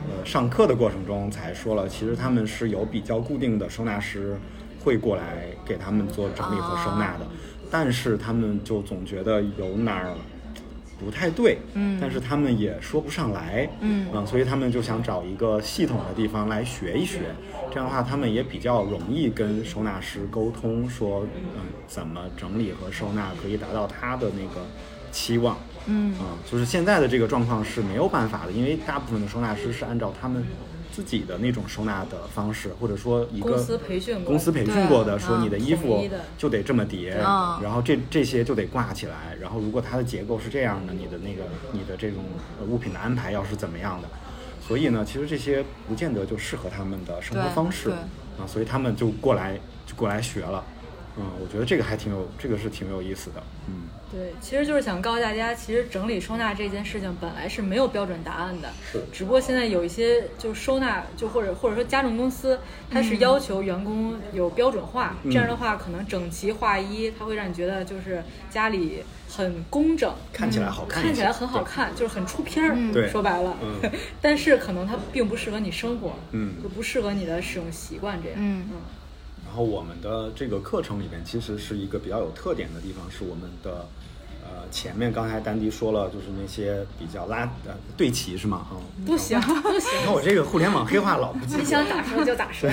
[0.09, 4.37] 呃，上课的过程中才说了，其实他们是有比较固定的收纳师
[4.83, 7.27] 会过来给他们做整理和收纳的，
[7.71, 10.14] 但是他们就总觉得有哪儿
[11.03, 11.99] 不太对，嗯。
[12.01, 17.21] 但是他们也说不上来，嗯所以他们就想找一个系统的地方来学一学，
[17.71, 24.67] 这样的话他们也比较容易跟收纳师沟通，说，嗯，怎么整理和收纳可以达到他的那个
[25.11, 25.57] 期望。
[25.87, 30.44] 嗯啊、就是现在的这个状况是没有办法的，因为大部分的收纳师是按照他们
[30.92, 41.42] 自己的那种收纳的方式，或者说一个公司培训过公司培训过的，说你的衣服就得这么叠，嗯然后这这些就得挂起来，然后如果它的结构是这样的，你的那个
[41.73, 42.23] 你的这种
[42.61, 44.09] 呃物品的安排要是怎么样的，
[44.66, 47.94] 所以呢，其实这些不见得就适合他们的生活方式对
[48.38, 50.64] 啊，所以他们就过来就过来学了。
[51.16, 53.42] 嗯，我觉得这个还挺有，这个是挺有意思的。
[53.68, 59.00] 嗯，对，其实就是想告诉大家，其实整理收纳这件事情本来是没有标准答案的，是。
[59.12, 62.59] 只不过现在有一些就是收纳，就或者或者说家政公司，
[62.90, 65.31] 它是要求员工有标准化，嗯。
[65.31, 72.74] 这样的话可能整齐划一，它会让你觉得就是家里很工整，看起来好看，看起来很好看，就是很出片儿。
[72.77, 72.92] 嗯。
[72.92, 73.09] 对。
[73.09, 73.90] 说白了，嗯。
[74.20, 76.55] 但是可能它并不适合你生活，嗯。
[76.61, 78.38] 就不适合你的使用习惯这样。
[78.40, 78.64] 嗯。
[78.68, 78.79] 然
[79.55, 83.87] 然后我们的这个课程里面，其实是一个比较有特点的地方，是我们的
[84.64, 88.66] 呃前面刚才丹迪说了，就是那些比较拉呃对齐是吗？
[88.70, 91.64] 啊、不行不你行，看我这个互联网黑话老不记你。
[91.64, 92.70] 想咋说就咋说。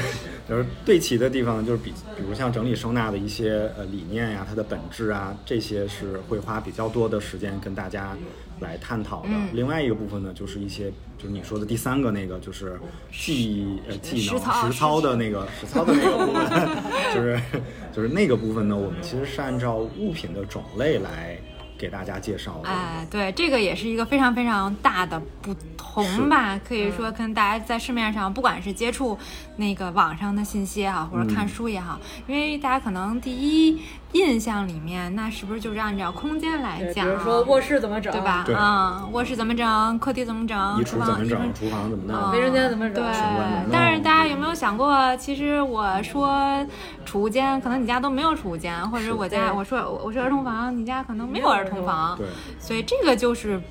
[0.47, 8.15] 就是对齐的地方，就是比比如像整理收纳的一些呃理念呀，它的本质啊，这些是会花比较多的时间跟大家
[8.59, 9.29] 来探讨的。
[9.31, 12.79] 嗯另外一个部分呢，就是一些就是你说的第三个那个，就是
[13.11, 16.69] 技呃技能实操的那个实操的那个部分，
[17.13, 17.39] 就是
[17.95, 21.37] 就是那个部分呢，我们其实是按照物品的种类来
[21.81, 22.69] 给大家介绍的。
[22.69, 29.17] 哎，对，这个也是一个非常非常大的不同吧，可以说跟大家在市面上，不管是接触
[29.61, 33.79] 那个网上的信息也好，或者看书也好，因为大家可能第一
[34.13, 37.11] 印象里面，那是不是就是按照空间来讲，比？
[37.11, 38.43] 如说卧室怎么整，对吧？
[38.43, 38.55] 对。
[38.57, 42.95] 嗯，卧室怎么整，客厅怎么整，厨房怎么整，厨房怎么弄，嗯卫生间怎么整？
[42.95, 43.71] 对。
[43.71, 46.65] 但是大家有没有想过，其实我说
[47.05, 52.25] 储物间，可能你家都没有储物间，或者我家我说我说儿童房，你家可能没有儿童房，对，
[52.59, 53.61] 所以这个就是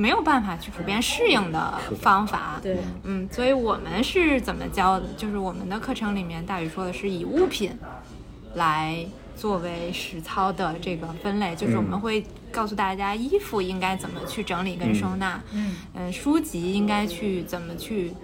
[0.00, 2.58] 没有办法去普遍适应的方法。
[2.62, 5.06] 对，嗯，所以我们是怎么教的？
[5.18, 7.78] 就是我们的课程里面，大宇说的是以物品
[8.54, 9.04] 来
[9.36, 18.14] 作为实操的这个分类，就是我们会告诉大家衣服应该怎么去整理跟收纳，嗯嗯，书籍应该去怎么去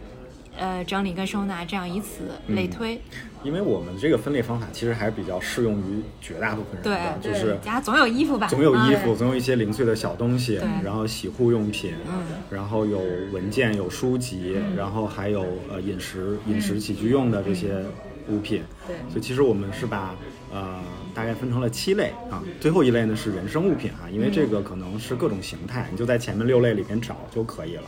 [0.57, 2.99] 呃整理跟收纳，这样以此类推。
[3.47, 8.49] 因为我们这个分类方法其实还是比较适用于绝大部分人的，对就是家总有衣服吧？
[8.49, 8.99] 总有衣嗯。
[9.05, 12.25] 服，总有一些零碎的小东西，然后洗护用品，嗯。
[12.51, 17.85] 然后有文件、有书籍，然后还有呃饮食、饮食起居用的这些
[18.29, 18.63] 物品。
[18.89, 18.97] 对。
[19.09, 20.17] 所以其实我们是把
[20.53, 20.81] 呃
[21.15, 27.85] 大概分成了七类啊，最后一类呢是人生物品啊，因为这个可能是各种形态，你就在前面六类里边找就可以了。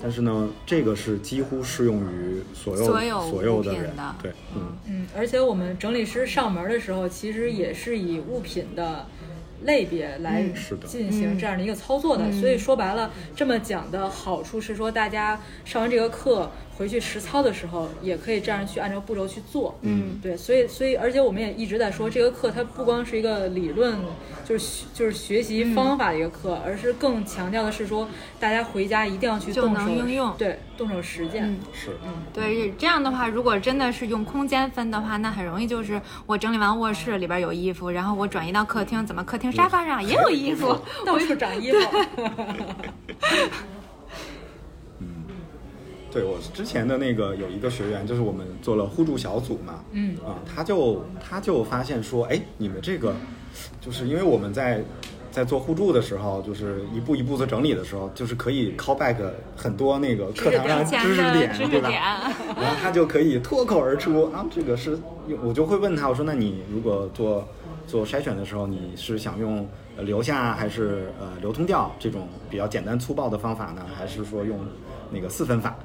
[0.00, 4.76] 但是呢，这个是几乎适用于所有所有所有的人的，对，嗯。
[4.86, 9.06] 嗯，而且我们整理师上门的时候，其实也是以物品的
[9.64, 12.24] 类别来嗯是的进行这样的一个操作的。
[12.24, 19.76] 嗯所以说白了，这么讲的好处是说，大家上完这个课回去实操的时候，也可以这样去按照步骤去做。
[19.82, 23.98] 嗯，对，所以所以，而且我们也一直在说，这个课它不光是一个理论，
[24.44, 31.44] 就是学就是学习嗯方法的一个课，而是更强调的是说，大家回家一定要去动手应用对，动手实践。
[31.44, 40.78] 嗯是，嗯对，这样的话，如果真的是用空间分的话，那很容易就是我整理完卧室里边有衣服，然后我转移到客厅，怎么客厅沙发上也有衣服？
[41.04, 41.78] 到处长衣服。
[46.10, 53.14] 对我之前的那个有一个学员，就是我们做了互助小组嘛，嗯啊，他就他就发现说，哎，你们这个，
[53.80, 54.82] 就是因为我们在
[55.30, 59.16] 在做互助的时候，就是一步一步的整理的时候，就是可以 call back
[59.54, 61.88] 很多那个课堂上之前知识点，知识对吧？
[61.88, 62.00] 点，
[62.56, 64.98] 然后他就可以脱口而出啊，这个是，
[65.44, 67.46] 我就会问他，我说那你如果做
[67.86, 69.68] 做筛选的时候，你是想用
[69.98, 74.58] 呃留下还是呃流通掉这种比较简单粗暴的方法呢，还是说用
[75.10, 75.76] 那个四分法？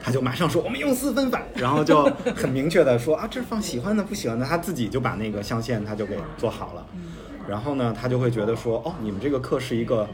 [0.00, 2.04] 他就马上说我们用四分法， 然后就
[2.36, 6.86] 很明确的说啊，这放喜欢的不喜欢的，他自己就把那个象限他就给做好了。
[7.48, 10.06] 然后呢，他就会觉得说，哦，你们这个课是一个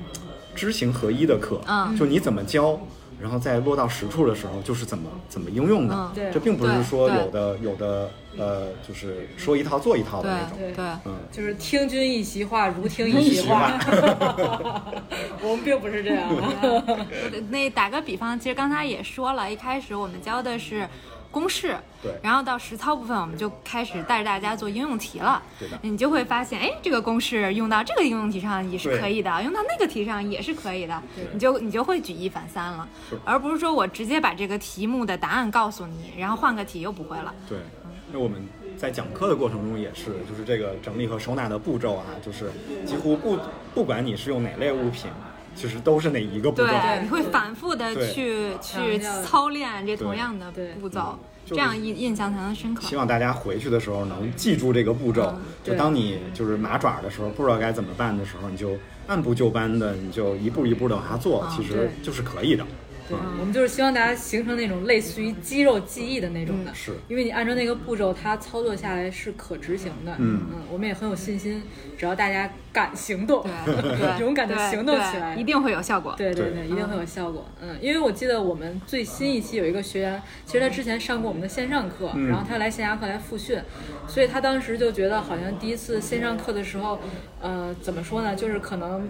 [0.54, 1.96] 知行合一的课，嗯。
[1.96, 2.80] 就你怎么教，
[3.20, 5.94] 然后在落到实处的时候，就是怎么怎么应用的。
[5.94, 10.58] 嗯对这并不是说有的有的呃，就是说一套做一套的那种。
[10.58, 10.84] 对对。
[11.04, 13.72] 嗯，就是听君一席话，如听一席话。
[15.40, 17.06] 我们并不是这样的。
[17.50, 20.88] 那打个比方，其实刚才也说了，一开始我们教的是
[21.34, 25.42] 公式，对然后到实操部分，我们就开始带着大家做应用题了。
[25.58, 37.34] 对的你就会发现，哎，这个公式用到这个应用题上也是可以的，用到那个题上也是可以的，你就你就会举一反三了是，而不是说我直接把这个题目的答案告诉你，然后换个题又不会了。
[37.48, 37.58] 对。
[38.12, 38.40] 那我们
[38.76, 42.48] 在讲课的过程中也是，就是这个整理和收纳的步骤啊，就是
[42.86, 43.36] 几乎不
[43.74, 45.10] 不管你是用哪类物品，
[45.54, 46.66] 其实都是那一个步骤。
[46.66, 52.96] 对，你会反复的去去操练这同样的步骤，这样印印象才能深刻希。
[52.96, 55.34] 望大家回去的时候能记住这个步骤。
[55.62, 62.64] 就当你就是麻爪的时候，不知道该怎么办的时候，你就按部就班的，你就一步一步的往下做，其实就是可以的。
[63.08, 70.14] 对，我们就是希望大家形成那种类似于肌肉记忆的那种的，是因为你按照那个步骤，它操作下来是可执行的。
[70.18, 70.40] 嗯
[70.70, 71.62] 我们也很有信心，
[71.98, 76.14] 只要大家敢行动，对 对，勇敢的行动起来，一定会有效果。
[76.16, 77.46] 对对对对，一定会有效果。
[77.60, 83.60] 嗯，因为我记得我们最新一期有一个学员，其实他之前上过我们的线上课，嗯然后他来线下课来复训，
[84.08, 86.98] 所以他当时就觉得好像第一次线上课的时候，
[87.40, 89.08] 呃，怎么说呢，就是可能。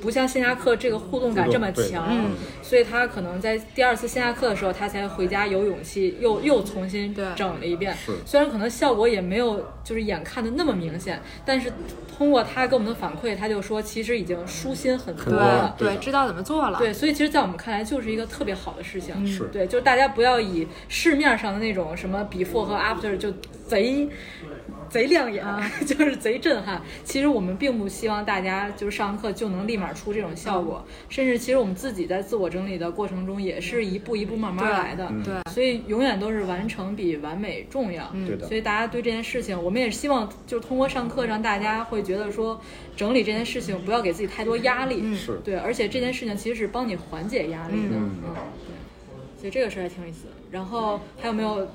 [0.00, 2.30] 不像线下课这个互动感这么强，嗯
[2.62, 7.96] 所以他可能在第二次线下课的时候，他才回家有勇气又又重新对整了一遍。
[8.24, 11.72] 虽然可能效果也没有就是眼看的那么明显，但是
[12.16, 15.74] 通过他给我们的反馈，他就说其实已经舒心很多了了。
[15.78, 16.78] 对的知道怎么做了。
[16.78, 19.26] 对，所以其实，在我们看来，就是一个特别好的事情。
[19.26, 23.32] 是对，就是大家不要以市面上的那种什么 before 和 after 就
[23.66, 24.08] 贼
[24.88, 26.80] 贼亮眼，啊 就是贼震撼。
[27.04, 35.06] 其实我们并不希望大家就是上完课就能立马出这种效果，甚至其实我们自己在自我整理的过程中，也是一步一步慢慢来的。
[35.10, 38.12] 嗯对所以永远都是完成比完美重要。
[38.26, 42.60] 对的所以大家对这件事情，我们也希望就是通过上课让大家会觉得说，
[42.96, 45.14] 整理这件事情不要给自己太多压力。
[45.14, 47.96] 是对，而且这件事情其实是帮你缓解压力的。
[47.96, 50.32] 嗯对，所以这个事儿还挺有意思的。
[50.50, 51.66] 然后还有没有？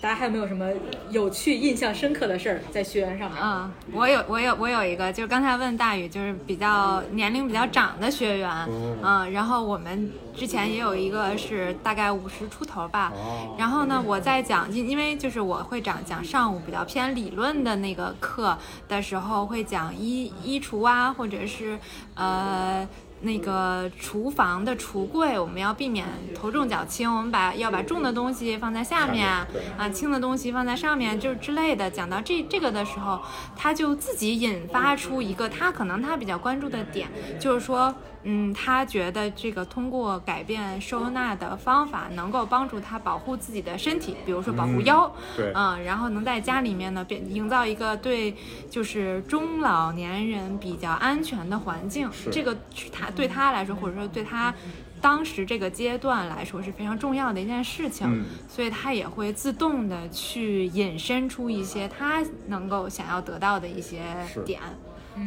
[0.00, 0.68] 大家还有没有什么
[1.10, 3.40] 有趣、印象深刻的事儿在学员上面？
[3.42, 21.78] 嗯，我有我有我有一个，就是刚才问大宇，就是比较年龄比较长的学员，哦嗯，然后我们之前也有一个是大概五十出头吧，哦然后呢，我在讲，因因为就是我会讲讲上午比较偏理论的那个课的时候，会讲衣衣橱啊，或者是
[22.14, 22.86] 呃。
[23.24, 29.28] 那个厨房的橱柜，我们要避免头重脚轻，我们把要把重的东西放在下面
[29.76, 31.90] 啊，轻的东西放在上面，就是之类的。
[31.90, 33.20] 讲到这这个的时候，
[33.56, 37.08] 他就自己引发出一个他可能他比较关注的点，
[37.40, 48.34] 就是说，嗯，他觉得这个通过改变收纳的方法，能够帮助他保护自己的身体，比如说保护嗯腰，对嗯，然后能在家里面呢，变营造一个对
[48.70, 52.10] 就是中老年人比较安全的环境。
[52.12, 54.54] 是这个是他对他来说，或者说对他
[55.00, 58.06] 当时这个阶段来说是非常重要的一件事情。
[58.08, 64.00] 嗯所以他也会自动的去引申出一些他能够想要得到的一些
[64.46, 64.60] 点。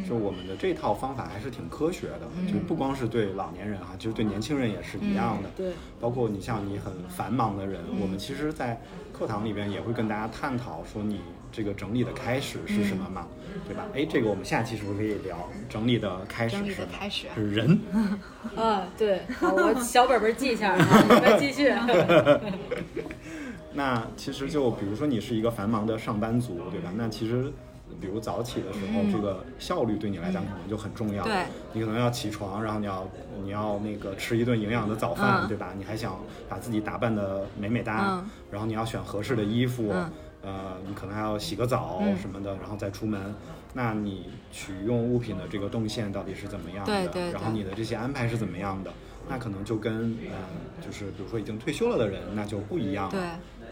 [0.07, 5.49] 就我们的这套方法还是挺科学的，嗯就不光是对老年人啊，就是对年轻人也是一样的。
[5.55, 8.81] 对，包括你像你很繁忙的人，我们其实，在
[9.13, 11.21] 课堂里边也会跟大家探讨说你
[11.51, 13.27] 这个整理的开始是什么嘛，
[13.67, 13.85] 对吧？
[13.95, 17.79] 哎，这个我们下期是不是可以聊整理的开始整理的开始是人，
[18.55, 21.73] 啊，对，好，我小本本记一下啊， 你们继续。
[23.73, 26.91] 那其实就比如说你是一个繁忙的上班族，对吧？
[26.95, 27.51] 那其实。
[27.99, 31.23] 比如早起的时候，这个效率对你来讲可能就很重要。
[31.23, 33.07] 对，你可能要起床，然后你要
[33.43, 35.73] 你要那个吃一顿营养的早饭，嗯对吧？
[35.77, 40.11] 你还想把自己打扮的美美哒，嗯然后你要选合适的衣服，嗯
[40.43, 43.33] 呃，你可能还要洗个澡嗯什么的，然后再出门。
[43.73, 46.91] 那你取用物品的这个动线到底是怎么样的？
[46.91, 48.91] 对对对然后你的这些安排是怎么样的？
[49.29, 53.11] 那可能就跟呃，就是比如说已经退休了的人，那就不一样了。
[53.11, 53.19] 对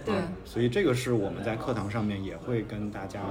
[0.03, 3.21] 对嗯所以这个是我们在课堂上面也会跟大家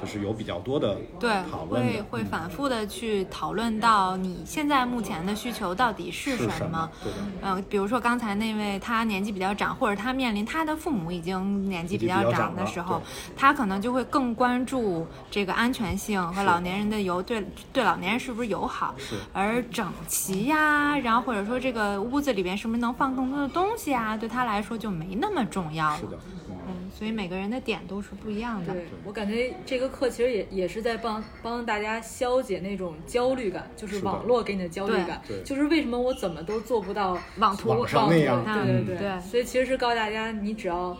[0.00, 6.90] 就是有比较多的对，讨论的，会会嗯反复的去讨论到你现在目前的需求到底是是什么。
[7.02, 13.00] 对的，嗯，比如说刚才那位，他年纪比较长，或者他面临他的父母已经年纪比较长的时候
[13.36, 18.94] 他可能就会更关注这个安全性和老年人的友对对老年人是不是友好，
[19.32, 25.96] 而整齐呀，然后或者说这个屋子里边是不是能放更多的东西啊，对他来说就没那么重要了。
[25.98, 26.18] 是的，
[26.50, 28.72] 嗯，嗯，所以每个人的点都是不一样的。
[28.72, 40.96] 对我感觉这个课其实也也是在帮帮大家消解那种焦虑感，就是网络给你的焦虑感对，就是为什么我怎么都做不到网图网上那样对对对嗯对所以其实是告诉大家，你只要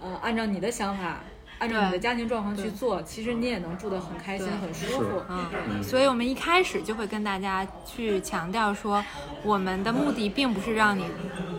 [0.00, 1.20] 呃按照你的想法，
[1.58, 5.24] 按照你的家庭状况去做，其实你也能住得很开心、很舒服是。
[5.28, 9.04] 嗯，所以我们一开始就会跟大家去强调说，
[9.42, 11.04] 我们的目的并不是让你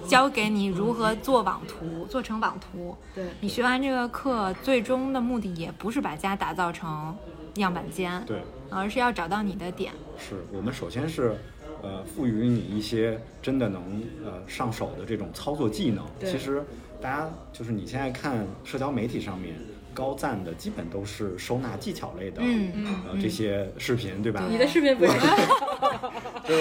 [0.08, 2.96] 教给你如何做网图，做成网图。
[3.16, 7.16] 对你学完这个课，最终的目的也不是把家打造成
[7.56, 9.92] 样板间，对，而是要找到你的点。
[10.18, 11.38] 是我们首先是。
[11.84, 16.04] 呃，赋予你一些真的能呃上手的这种操作技能。
[16.20, 16.66] 对其实
[17.00, 19.54] 大家就是你现在看社交媒体上面
[19.98, 22.72] 高赞的，基本都是收纳技巧类的，嗯
[23.10, 24.44] 呃，这些视频，对吧？
[24.48, 25.12] 你的视频不是？
[26.48, 26.54] 就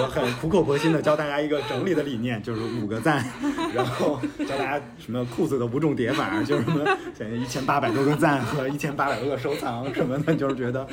[0.00, 3.24] 我很苦口婆心的教大家一个整理的理念，就是五个赞，
[3.72, 6.84] 然后教大家什么裤子的五种叠法，就是什么
[7.16, 10.84] 现在一千八百多个赞 和一千八百多个收藏什么的，就是觉得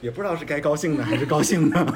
[0.00, 1.86] 也不知道是该高兴呢还是高兴呢。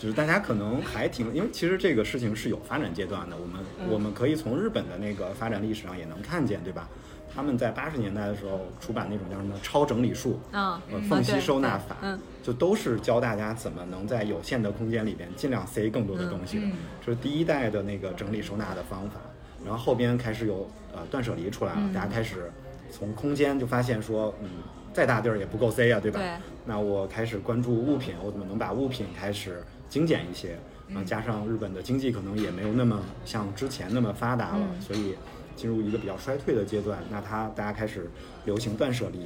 [0.00, 6.88] 就是大家可能还挺，因为其实这个事情是有发展阶段的，我们、我们可以从日本的那个发展历史上也能看见，对吧？
[7.32, 16.72] 他们在八十年代的时候出版那种叫什么超整理术，嗯呃，嗯缝隙收纳法，嗯就都是教大家怎么能在有限的空间里边尽量塞更多的东西的，嗯
[17.04, 19.20] 这是第一代的那个整理收纳的方法。
[19.62, 22.50] 然后后边开始有呃断舍离出来了，嗯大家开始
[22.90, 24.48] 从空间就发现说，嗯，
[24.92, 26.18] 再大地儿也不够塞啊，对吧？
[26.18, 26.30] 对
[26.64, 30.56] 那我开始关注物品，我怎么能把物品开始精简一些？
[30.88, 35.14] 嗯啊，加上日本的经济可能也没有那么像之前那么发达了，嗯所以
[35.54, 36.98] 进入一个比较衰退的阶段。
[37.10, 38.10] 那它大家开始
[38.44, 39.20] 流行断舍离，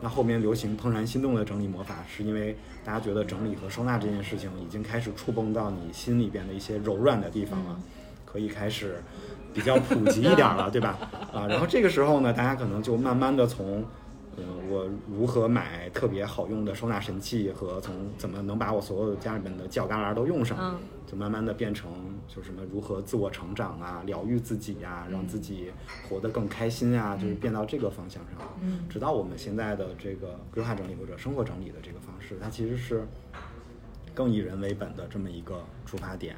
[0.00, 7.78] 那后面流行怦然心动的整理魔法，是因为大家觉得整理和收纳这件事情已经开始触碰到你心里边的一些柔软的地方了，
[8.24, 9.02] 可以开始
[9.52, 10.96] 比较普及一点了，对吧？
[11.34, 13.84] 啊，然后这个时候呢，大家可能就慢慢的从。
[14.36, 21.92] 嗯，我如何买特别好用的收纳神器，和从怎么能把我所有的家里面的犄角旮旯都用上，嗯就慢慢的变成
[22.26, 25.70] 就什么如何自我成长啊，疗愈自己呀、让自己
[26.08, 28.48] 活得更开心啊，就是变到这个方向上。
[28.62, 33.06] 嗯直到我们现在的这个规划整理或者生活整理的这个方式，它其实是
[34.14, 36.36] 更以人为本的这么一个出发点。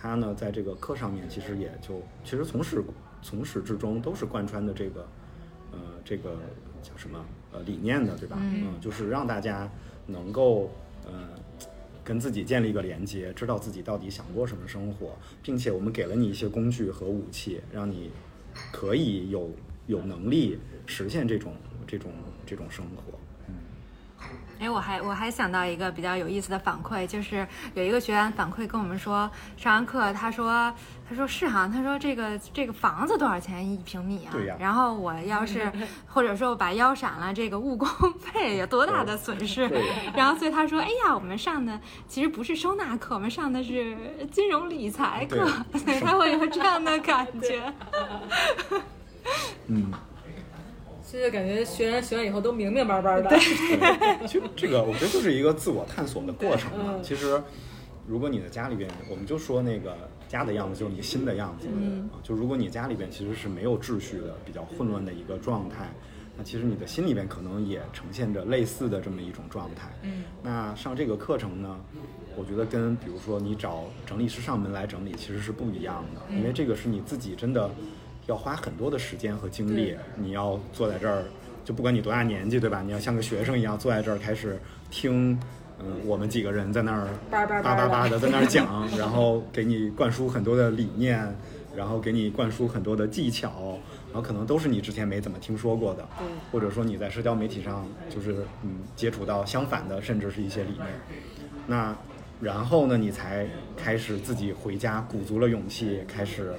[0.00, 2.82] 它呢，在这个课上面其实也就其实从始
[3.22, 5.08] 从始至终都是贯穿的这个
[5.72, 6.36] 呃这个
[6.82, 8.36] 叫什么呃理念的，对吧？
[8.40, 9.70] 嗯就是让大家
[10.06, 10.70] 能够
[11.06, 11.28] 呃
[12.04, 18.10] 跟自己建立一个连接，知道自己到底想过什么生活，并且我们给了你一些工具和武器，让你
[18.72, 19.50] 可以有
[19.86, 21.54] 有能力实现这种
[21.86, 22.10] 这种
[22.44, 23.18] 这种生活。
[24.62, 27.44] 哎，我还我还想到一个比较有意思的反馈，就是
[27.74, 30.72] 有一个学员反馈跟我们说，上完课他说
[31.08, 34.30] 他说是哈、他说这个这个房子多少钱一平米啊？
[34.30, 35.70] 对呀然后我要是
[36.06, 37.88] 或者说我把腰闪了，这个误工
[38.20, 39.82] 费有多大的损失对？
[40.14, 43.96] 然后所以他说，哎呀，我们上的其实不是收纳课，我们上的是
[44.30, 45.44] 金融理财课，
[45.84, 47.72] 所以他会有这样的感觉。
[49.66, 49.90] 嗯，
[51.12, 53.28] 现在感觉学完学完以后都明明白白的。
[53.28, 53.38] 对，
[54.26, 56.94] 其实这个我觉得就是一个自我探索的过程嘛。
[56.96, 57.38] 嗯其实，
[58.06, 59.94] 如果你的家里边，我们就说那个
[60.26, 65.92] 家的样子就是你新的样子，嗯，就如果你家里边其实是没有秩序的、比较混乱的一个状态，
[66.34, 69.90] 那其实你的心里边可能也呈现着类似的这么一种状态。
[70.04, 71.78] 嗯，那上这个课程呢，
[72.36, 77.70] 我觉得跟比如说你找整理师上门来整理其实是不一样的，因为这个是你自己真的
[78.26, 81.24] 要花很多的时间和精力，你要坐在这儿，
[81.64, 82.82] 就不管你多大年纪，对吧？
[82.84, 84.60] 你要像个学生一样坐在这儿开始
[84.90, 85.38] 听。
[85.84, 91.34] 嗯，我们几个人在那儿叭叭叭叭的叭的在那儿讲， 然后给你灌输很多的理念，
[91.74, 93.76] 然后给你灌输很多的技巧，
[94.12, 96.06] 然后可能都是你之前没怎么听说过的，
[96.52, 100.86] 或者说你在社交媒体上就是嗯接触到相反的，甚至是一些理念。
[101.66, 101.96] 那
[102.40, 103.44] 然后呢，你才
[103.76, 106.54] 开始自己回家，鼓足了勇气，开始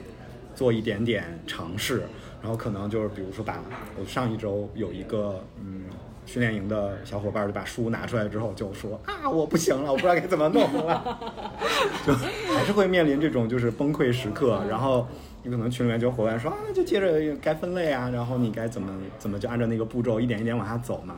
[0.56, 2.04] 做一点点尝试，
[2.41, 3.62] 然后可能就是比如说把
[3.99, 5.84] 我上一周有一个嗯
[6.26, 11.20] 训练营的小伙伴就把书拿出来之后就说啊我不行了，我不知道该怎么弄了，
[12.06, 15.08] 就还是会面临这种就是崩溃时刻，然后。
[15.45, 18.89] 你可能群里面就有伙伴说啊，那就接着该分类啊，然后你该怎么
[19.20, 21.18] 怎么就按照那个步骤一点一点往下走嘛。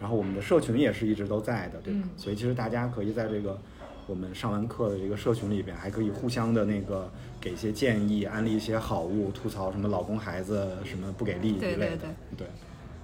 [0.00, 2.00] 然后我们的社群也是一直都在的，对吧？
[2.02, 3.56] 嗯所以其实大家可以在这个
[4.08, 7.08] 我们上完课的这个社群里边，还可以互相的那个
[7.40, 11.98] 给一些建议，安利一些好物，吐槽什么老公孩子什么不给力之类的，
[12.36, 12.46] 对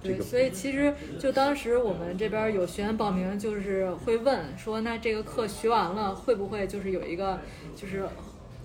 [0.03, 0.21] 对。
[0.21, 7.39] 所以其实就当时我们这边有学员报名，就是会问说，那这个课学完了会不会就是有一个
[7.75, 8.07] 就是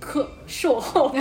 [0.03, 1.15] 课售后？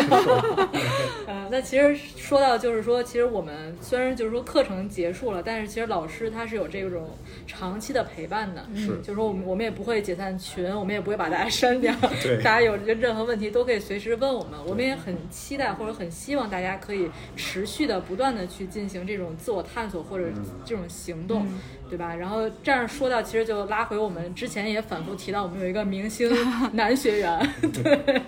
[1.27, 7.11] 呃，那其实说到就是说，其实我们虽然就是说课程结束了，但是其实老师他是有这种
[7.45, 20.25] 长期的陪伴的，是就是说我们我们也不会解散群，我们也不会把大家删掉，对大家有任何问题都可以随时问我们，我们也很期待或者很希望大家可以持续的不断的去进行这种自我探索或者
[20.65, 21.45] 这种行动，
[21.91, 22.15] 对吧？
[22.15, 26.31] 然后这样说到，其实就拉回我们之前也反复提到，我们有一个明星
[26.71, 28.21] 男学员， 对，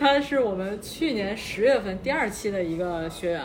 [0.00, 3.44] 他是我们去年十月份第二期的一个学员。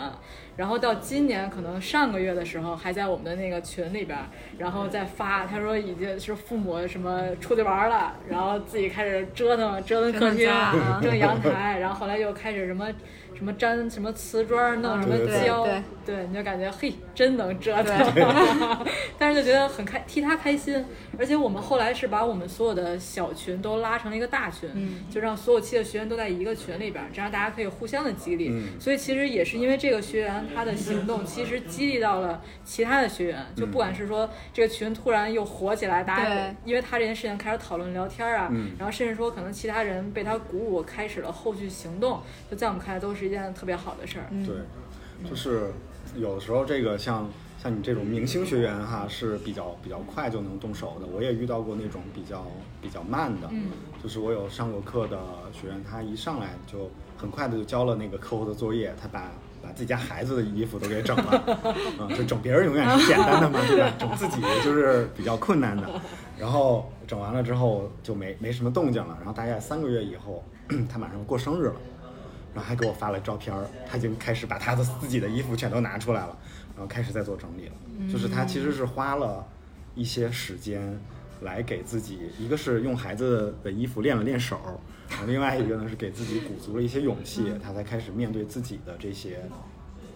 [0.55, 4.25] 然后到今年可能上个月的时候，还在我们的那个群里边儿，
[4.57, 12.87] 然后再发，他说已经是父母什么出去玩儿了，然后自己开始折腾折腾客厅折腾家啊，折腾阳 台，然后后来又开始什么
[13.35, 18.13] 什么粘什么瓷砖，弄什么对对胶，对对，你就感觉嘿，真能折腾。
[18.13, 18.23] 对
[19.17, 20.85] 但是就觉得很开，替他开心。
[21.17, 28.49] 而且我们后来是把我们所有的小群都拉成了一个大群，嗯就让所有期的学员都在一个群里边儿，这样大家可以互相的激励。
[28.51, 33.45] 嗯所以其实也是因为这个学员他的行动，其实激励到了其他的学员。
[33.55, 38.71] 就不管是说这个群突然又火起来，大家因为他这件事情开始讨论聊天啊，嗯。
[38.77, 44.25] 然后甚至说可能其他人被他鼓舞，开始了后续行动，就在我们看来都是一件特别好的事儿。
[44.31, 44.45] 嗯。
[44.45, 45.71] 对，就是
[46.15, 47.29] 有的时候这个像
[47.61, 52.45] 像你这种明星学员哈是比较比较快就能动手的，我也遇到过那种比较
[52.81, 53.67] 比较慢的，嗯。
[54.03, 55.17] 就是我有上过课的
[55.53, 59.31] 学员，他一上来就很快的就交了那个课后的作业，他把把
[59.73, 61.43] 自己家孩子的衣服都给整了，
[61.99, 63.93] 嗯，就整别人永远是简单的嘛， 对吧？
[63.99, 65.89] 整自己就是比较困难的。
[66.39, 70.43] 然后整完了之后就没没什么动静了，然后大概三个月以后，
[70.91, 71.75] 他马上过生日了。
[72.55, 76.37] 然后还给我发了照片儿，他已经开始把他的自己的衣服全都拿出来了，
[76.75, 77.73] 然后开始在做整理了。
[78.11, 79.43] 就是他其实是花了
[79.95, 80.95] 一些时间
[81.41, 84.59] 来给自己，一个是用孩子的衣服练了练手，
[85.25, 89.39] 另外一个呢是给自己鼓足了一些勇气，他才开始面对自己的这些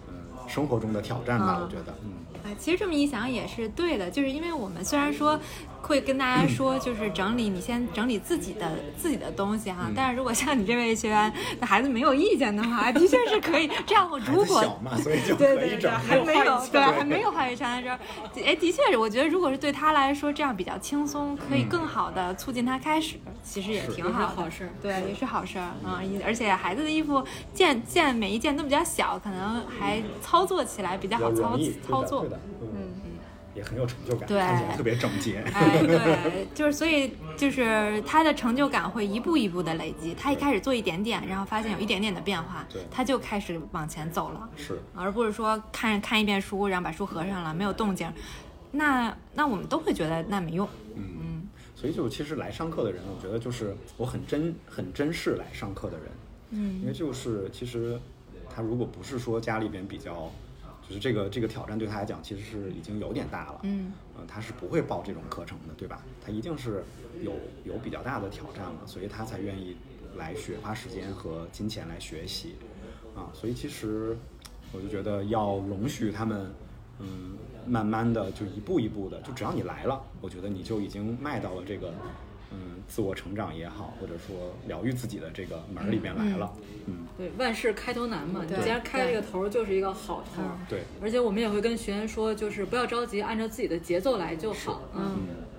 [0.07, 0.13] 嗯
[0.47, 1.57] 生活中的挑战吧。
[1.59, 1.63] 嗯。
[1.63, 2.11] 我觉得，嗯，
[2.43, 5.39] 哎，其实这么一想也是对的，就是因为我们虽然说
[5.81, 9.93] 会跟大家说，就是整理你先整理自己的自己的东西哈，嗯。
[9.95, 14.09] 但是如果像你这位学员的孩子没有意见的话， 的确是可以这样。
[14.09, 15.89] 我如果小嘛， 所以就可对对对。
[15.89, 17.97] 还没有对，还没有话语权的时候，
[18.45, 27.23] 哎，的确是，我觉得如果是对他来说这样比较轻松，可以更好的促进他开始，其实也挺好的，好事对，也是好事儿啊、嗯而且孩子的衣服
[27.53, 31.57] 件件每一件都比较小，可能还操作起来比较好操，
[31.87, 32.25] 操作。
[32.61, 32.76] 嗯，
[33.57, 35.43] 也很有成就感，对看起来特别整洁。
[35.53, 40.13] 哎，对，就是所以就是他的成就感会一步一步的累积。
[40.13, 48.07] 他一开始做一点点，然后发现有一点点的变化对，他就开始往前走了，是，而不是说看看一遍书，然后把书合上了，没有动静。
[48.71, 50.67] 那那我们都会觉得那没用。
[50.95, 56.07] 嗯，所以就其实来上课的人，我觉得就是我很珍很珍视来上课的人，
[56.51, 57.99] 嗯因为就是其实
[58.53, 60.31] 他如果不是说家里边比较，
[60.87, 66.01] 就是这个这个挑战对他来讲其实是已经有点大了，嗯，呃，他是不会报这种课程的，对吧？
[66.25, 66.83] 他一定是
[67.21, 67.33] 有
[67.65, 69.75] 有比较大的挑战了，所以他才愿意
[70.15, 72.55] 来学，花时间和金钱来学习，
[73.15, 74.17] 啊，所以其实
[74.71, 76.53] 我就觉得要容许他们，
[76.99, 77.35] 嗯，
[77.65, 81.93] 慢慢的就一步一步的，就只要你来了，我觉得你就已经迈到了这个，
[82.51, 86.53] 嗯，自我成长也好，或者说疗愈自己的这个门儿里面来了，
[86.85, 90.57] 嗯，对，万事开头难嘛，你既然开这个头儿，就是一个好头儿。
[90.69, 94.81] 对，而且我们也会跟学员说，就是不要着急，按照自己的节奏来就好。
[94.95, 95.17] 嗯，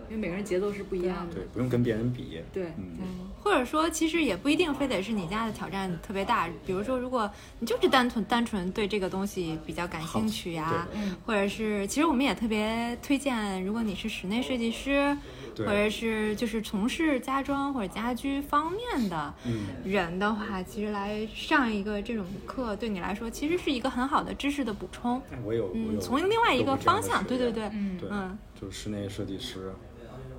[0.09, 1.35] 因为每个人节奏是不一样的。
[1.35, 2.73] 对，不用跟别人比，对。
[2.79, 6.47] 嗯，或者说，其实也不一定非得是你家的挑战特别大。
[6.67, 15.17] 比如说，如果你就是单纯单纯对这个东西比较感兴趣呀、对或者是，其实我们也特别推荐，如果你是室内设计师，
[15.57, 25.21] 或者是就是从事家装或者家居方面的嗯人的话，其实来上一个这种课，对你来说其实是一个很好的知识的补充。
[25.33, 29.73] 哎我有，嗯，有从另外一个方向，对对对，嗯对，嗯，就是室内设计师，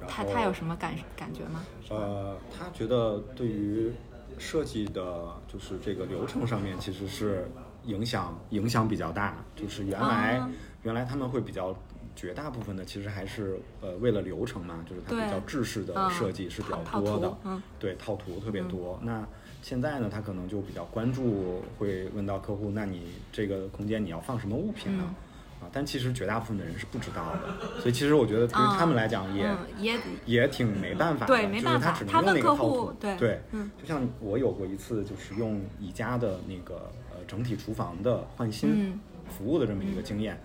[0.07, 1.65] 他他有什么感感觉吗？
[1.89, 3.91] 呃，他觉得对于
[4.37, 7.49] 设计的，就是这个流程上面，其实是
[7.85, 9.43] 影响影响比较大。
[9.55, 10.49] 就是原来、啊
[10.83, 11.75] 原来他们会比较
[12.15, 17.37] 绝大部分的，其实还是呃为了流程嘛，就是它比较制式的嗯设计是比较多的，
[17.77, 18.97] 对套图特别多。
[19.03, 19.27] 那
[19.61, 25.03] 现在呢，他可能就比较关注，会问到客户，那你这个空间你要放什么物品呢？
[25.05, 25.15] 嗯
[25.61, 32.93] 啊，但其实绝大部分的人是不知道的，所以其实我觉得对于他们来讲也、嗯，也也挺没办法的，对没办法就是他只能用那个套图。
[32.99, 38.99] 对对，嗯就像我有过一次，就是用宜家的那个呃整体厨房的换新嗯
[39.29, 40.39] 服务的这么一个经验，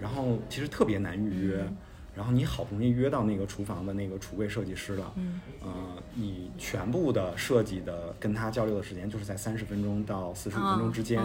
[0.00, 1.58] 然后其实特别难预约。
[1.60, 1.76] 嗯
[2.16, 5.68] 然后你好不容易约到那个厨房的那个橱柜设计师了，嗯，呃，
[6.14, 11.20] 你全部的设计的跟他交流的时间就是在三十分钟到四十五分钟之间，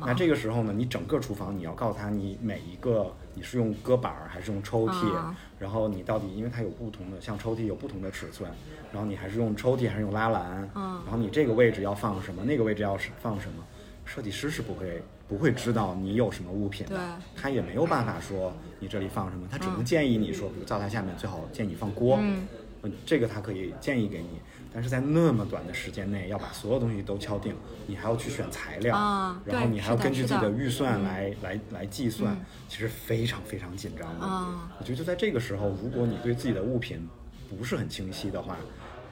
[0.00, 5.36] 那这个时候呢，你整个厨房你要告诉他，你每一个你是用搁板儿还是用抽屉，啊。
[5.58, 8.50] 然后你到底因为它有不同的，像抽屉有不同的尺寸，
[8.92, 11.00] 然后你还是用抽屉还是用拉篮，嗯。
[11.04, 13.64] 然后你这个位置要放什么，那个位置要是放什么，
[14.04, 16.98] 设计师是不会不会知道你有什么物品的，
[17.34, 22.46] 他也没有办法说你这里放什么，他只能建议你说，比如灶台下面最好建议放锅，嗯
[22.82, 24.28] 嗯，这个他可以建议给你，
[24.76, 27.54] 但是在那么短的时间内要把所有东西都敲定，
[27.86, 34.26] 你还要去选材料，啊然后你还要根据自己的预算嗯来、来来计算，嗯其实非常非常紧张的。
[34.26, 37.08] 啊我觉得就在这个时候，如果你对自己的物品
[37.48, 38.54] 不是很清晰的话，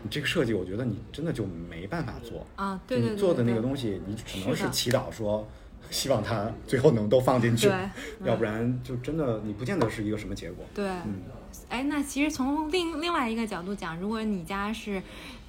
[0.03, 5.49] 你这个设计，我觉得你真的就没办法做啊对对对就你做的那个东西，你只能是祈祷说，
[5.89, 7.89] 希望它最后能都放进去对，
[8.27, 10.62] 要不然就真的你不见得是一个什么结果。
[10.75, 11.23] 对，嗯，
[11.71, 15.03] 哎，那其实从另另外一个角度讲，如果你家是，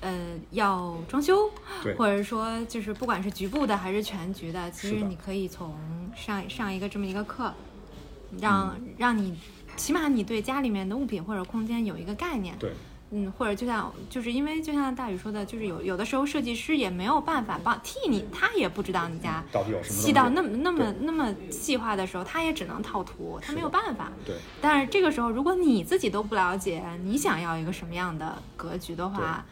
[0.06, 1.50] 呃，要装修，
[1.82, 5.76] 对或者说就是不管是局部的还是全局的，其实你可以从
[6.16, 7.52] 上上一个这么一个课，
[8.40, 9.36] 让、嗯让你
[9.76, 12.56] 起码你对家里面的物品或者空间有一个概念。
[12.60, 12.72] 对，
[13.10, 24.12] 嗯，或者就像，就是因为就像大宇说的，就是有有的时候设计师也没有办法帮替你，他也不知道你家到底有什么细到那么那么那么细化的时候，他也只能套图，他没有办法。
[24.24, 29.44] 对，但是这个时候，如果你自己都不了解你想要一个什么样的格局的话，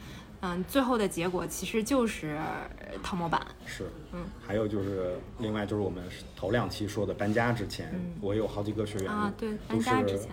[0.46, 2.38] 嗯，最后的结果其实就是
[2.80, 3.42] 呃套模板。
[3.66, 6.04] 是，嗯，还有就是另外就是我们
[6.36, 10.28] 头两期说的搬家之前，嗯我有好几个学员啊，对，都搬家是之前，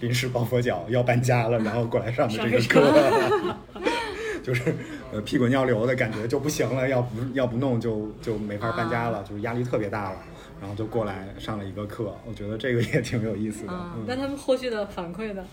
[0.00, 3.54] 临时抱佛脚要搬家了，然后过来上的这个课，
[4.42, 4.74] 就是
[5.12, 10.18] 呃屁滚尿流的感觉就不行了，要不要不弄就就没法搬啊家了，就是压力特别大了，
[10.60, 13.72] 然后就过来上了一个课，我觉得这个也挺有意思的。
[14.08, 15.44] 那他们后续的反馈呢？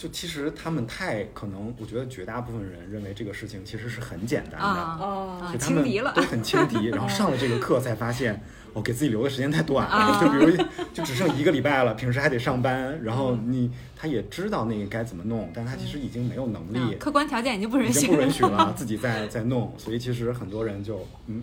[0.00, 4.66] 就其实他们太可能，我觉得绝大部分人认为这个事情其实是很简单的。
[4.66, 5.38] 啊哦。
[5.42, 8.40] 啊就他们轻敌了都很轻敌， 然后上了这个课才发现，
[8.72, 13.52] 我给自己留的时间太短了，啊就比如就只剩一个礼拜了，平时还得上班，然后嗯。
[13.52, 21.42] 你他也知道那个该怎么弄，但他其实已经没有能力，啊客观条件已经不允许经不允许了， 自己再再弄，所以其实很多人就嗯，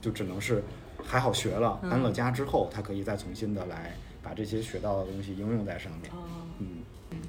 [0.00, 0.64] 就只能是
[1.04, 1.90] 还好学了，嗯。
[1.90, 6.10] 搬了家之后，他可以再重新的来把这些学到的东西应用在上面，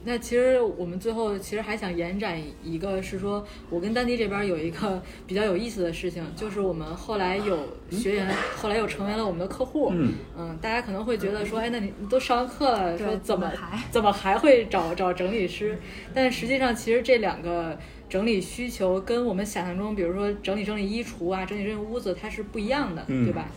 [0.05, 7.57] 那其实我们最后其实还想延展一个，是说我跟丹迪这边有一个 比较有意思的事情，就是我们后来有
[7.91, 9.91] 学员，后来又成为了我们的客户。
[9.91, 10.13] 嗯
[10.61, 15.77] 大家可能会觉得说，哎，那你你都上完课了，说怎么怎么还怎么还会找找整理师？
[16.13, 17.77] 但实际上，其实这两个
[18.09, 23.47] 整理需求跟我们想象中，比如说整理整理衣橱啊，整理整理屋子，它是不一样的，嗯对吧？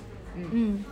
[0.51, 0.83] 嗯，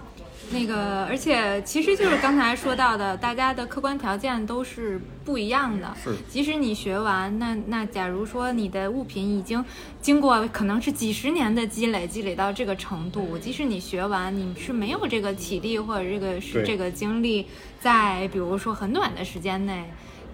[0.53, 5.95] 那个，而且其实就是刚才说到的，大家的客观条件都是不一样的。
[6.03, 9.65] 是即使你学完，那那假如说你的物品已经
[10.03, 17.47] 经过可能是几十年的积累，积累到这个程度，即使你学完，你是没有这个体力或者这个是这个精力，
[17.81, 19.85] 在比如说很短的时间内。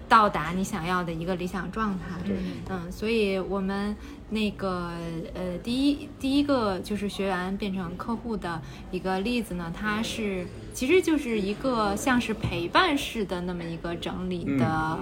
[0.07, 2.35] 到达你想要的一个理想状态，对。
[2.69, 3.95] 嗯，所以我们
[4.29, 4.91] 那个
[5.33, 14.99] 呃，第一第一个就是学员变成客户的一个例子呢，它是其实就是一个像是陪伴式的那么一个整理的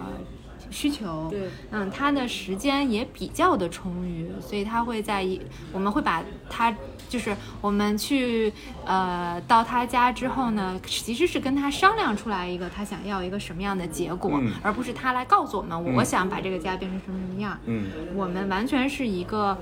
[0.76, 5.40] 需求，对嗯，他的时间也比较的充裕，所以他会在一
[5.72, 6.76] 我们会把他
[7.08, 8.52] 就是我们去
[8.86, 17.58] 呃到他家之后呢，其实是跟他商量出来一个他想要一个什么样的结果，嗯而不是他来告诉我们、嗯我想把这个家变成什么什么样。
[17.66, 19.58] 嗯我们完全是一个。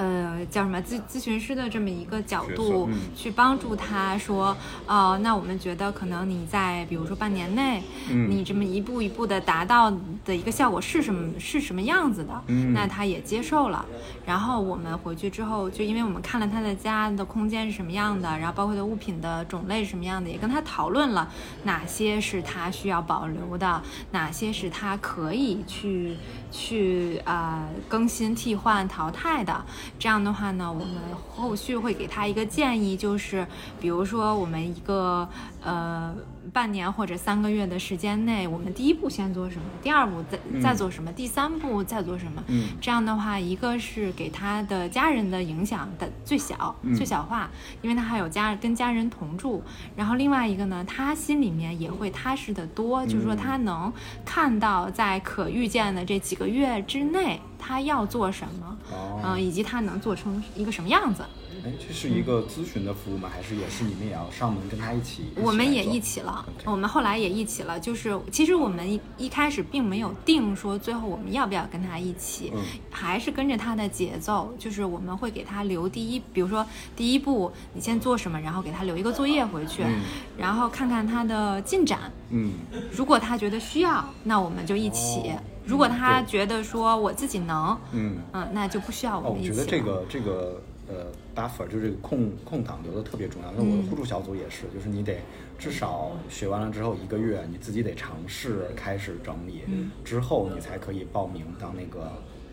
[0.00, 8.30] 呃，叫什么咨咨询师的这么一个角角度去帮助他说，哦、那我们觉得可能你在比如说半年内，嗯。
[8.30, 9.92] 你这么一步一步的达到
[10.24, 12.72] 的一个效果是什么是什么样子的，嗯。
[12.72, 13.84] 那他也接受了。
[14.24, 21.28] 然后我们回去之后，就因为我们看了他的家的空间是什么样的，然后包括的物品的种类是什么样的，也跟他讨论了
[21.64, 23.82] 哪些是他需要保留的，
[24.12, 26.16] 哪些是他可以去
[26.50, 29.64] 去呃更新、替换、淘汰的。
[29.98, 30.96] 这样的话呢，我们
[31.34, 33.46] 后续会给他一个建议，就是
[33.80, 35.28] 比如说我们一个
[35.62, 36.14] 呃
[36.52, 42.42] 半年或者三个月的时间内，我们第一步先做什么，第二步再再做什么，第三步再做什么。
[42.48, 47.50] 嗯这样的话，一个是给他的家人的影响的最小、嗯最小化，
[47.82, 49.62] 因为他还有家跟家人同住。
[49.96, 53.92] 然后另外一个呢，他心里面也会踏实的多，就是说他能
[54.24, 61.22] 看到在可预见的这几个月之内，他要做什么，哦嗯、以及他能做成一个什么样子。
[61.62, 63.28] 哎，这是一个咨询的服务吗？
[63.30, 65.24] 还是也是你们也要上门跟他一起？
[65.36, 67.78] 我们也一起了我们后来也一起了。
[67.78, 74.54] 就是其实我们一一开始并没有定说最后我们要不要跟他一起，嗯还是跟着他的节奏。
[74.58, 80.00] 就是我们会给他留第一，比如说第一步你先做什么，然后给他留一个作业回去，嗯
[80.38, 82.10] 然后看看他的进展。
[82.30, 82.52] 嗯
[82.90, 88.16] 如果他觉得需要，那我们就一起；哦如果他觉得说我自己能，嗯。
[88.32, 89.56] 嗯，那就不需要哦，我我们一起了。
[89.56, 93.52] 觉得这个这个呃 buffer 就是这个空空档留的特别重要。
[93.56, 93.86] 那我的嗯。
[93.86, 95.18] 互助小组也是，就是你得
[95.58, 99.92] 至少学完了之后一个月，你自己得尝试开始整理，嗯。
[100.04, 102.10] 之后你才可以报名当那个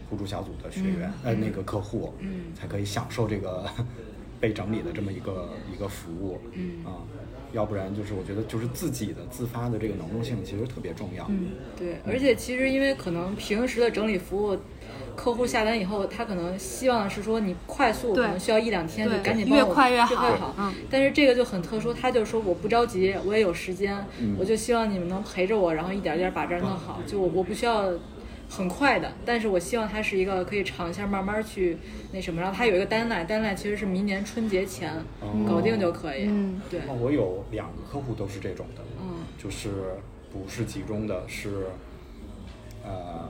[0.09, 2.53] 互助小组的学员，呃，那个客户，嗯。
[2.53, 3.65] 才可以享受这个
[4.39, 6.85] 被整理的这么一个一个服务，嗯。
[6.85, 7.01] 啊，
[7.53, 14.57] 要不然就是我觉得就是自己的自发的这个能动性其实特别重要，嗯对，而且其实因为可能平时的整理服务，
[15.15, 20.55] 客户下单以后，他可能希望的是说你快速，可能需要一两天就赶紧帮我越快越越好好。
[20.57, 27.01] 嗯但是这个就很特殊，他就说我不着急，我也有时间，嗯我就希望你们能陪着我，然后一点儿点儿把这儿弄好。
[27.07, 27.91] 就我我不需要
[28.49, 31.77] 很快的，但是我希望它是一个可以尝一下，慢慢去
[32.11, 32.41] 那什么。
[32.41, 35.45] 然后它有一个 deadline，deadline 其实是明年春节前哦。
[35.47, 36.25] 搞定就可以。
[36.27, 36.61] 嗯。
[36.69, 39.17] 对，哦，我有两个客户都是这种的，嗯。
[39.37, 39.69] 就是
[40.31, 41.67] 不是集中的，是
[42.83, 43.29] 呃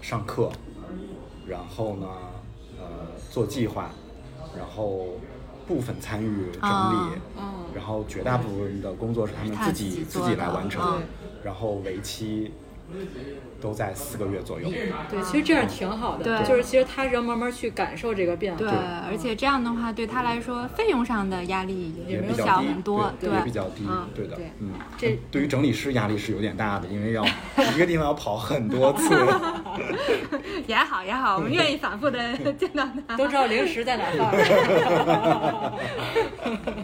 [0.00, 0.50] 上课，
[1.46, 2.06] 然后呢
[2.78, 2.86] 呃
[3.30, 3.90] 做计划，
[4.58, 5.10] 然后
[5.66, 7.42] 部分参与整理，啊哦
[7.74, 11.02] 然后绝大部分的工作是他们自己自己来完成嗯，
[11.42, 12.52] 然后为期
[13.62, 14.68] 都在四个月左右。
[15.08, 16.24] 对，其实这样挺好的。
[16.24, 18.58] 对就是其实他是要慢慢去感受这个变化。
[18.58, 18.68] 对，
[19.08, 29.14] 而且这样的话对他来说，费用上的压力也没有小比较低，很多，对，也比较低，嗯对的，嗯，这对于整理师压力是有点大的，因为要一个地方要跑很多次，
[30.66, 33.16] 也好也好，我们愿意反复的见到他。
[33.16, 34.32] 都知道零食在哪儿放。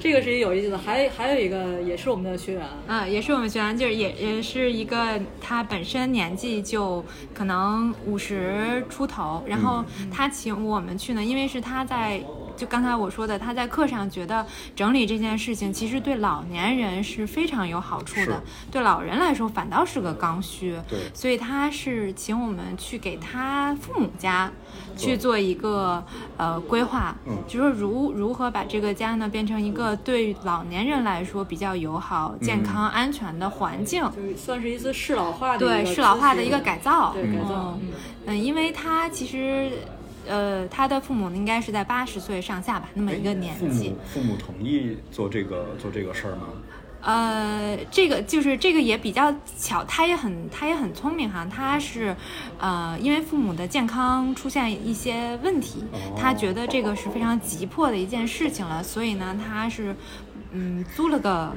[0.00, 12.22] 这个是一有意思的，还还有一个也是我们的学员，嗯，也是我们学员，就是也也是一个他本身年纪就可能五十出头，然后他请我们去呢，因为是他在
[12.56, 20.78] 就刚才我说的，他在课上觉得整理这件事情其实对老年人是非常有好处的，对老人来说反倒是个刚需。
[20.88, 24.50] 对所以他是请我们去给他父母家
[24.96, 26.04] 去做一个
[26.36, 34.02] 呃规划，嗯就说如如何把这个家呢变成一个对老年人来说比较友好、健康、安全的环境。
[34.14, 37.12] 就算是一次适老化的对，适老化的一个改造。
[37.12, 37.78] 对改造
[38.26, 39.70] 嗯，因为他其实。
[40.26, 43.96] 呃，他的父母应该是在八十岁上下吧，那么一个年父纪母。
[44.06, 46.48] 父母同意做这个做这个事儿吗？
[47.06, 52.16] 呃，这个就是这个也比较巧，他也很他也很聪明哈，他是，
[52.58, 55.84] 呃，因为父母的健康出现一些问题，
[56.16, 59.94] 他觉得这个是非常急迫的一件事情了，所以呢，他是，
[60.52, 61.52] 嗯，租了个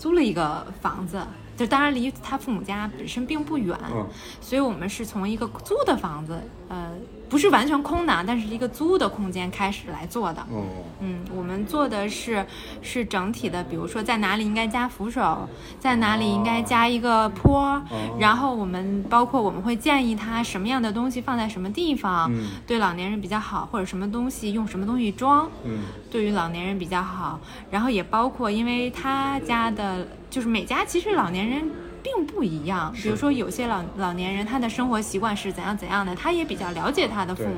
[0.00, 1.24] 租了一个房子，
[1.56, 4.04] 就当然离他父母家本身并不远，嗯
[4.40, 6.90] 所以我们是从一个租的房子，呃，
[7.28, 10.40] 不是完全空的，但是一个租的空间开始来做的。
[10.50, 10.64] 哦，
[11.00, 12.44] 嗯，我们做的是
[12.80, 15.48] 是整体的，比如说在哪里应该加扶手，
[15.78, 17.80] 在哪里应该加一个坡，
[18.18, 27.38] 然后我们包括我们会建议他什么样的东西放在什么地方，嗯对老年人比较好，或者什么东西用什么东西装，嗯对于老年人比较好。
[27.70, 31.70] 然后也包括，因为他家的，就是每家其实老年人。
[32.16, 37.56] 并不一样，比如说有些老老年人他的生活习惯是怎样怎样的，他也比较了解他的父母，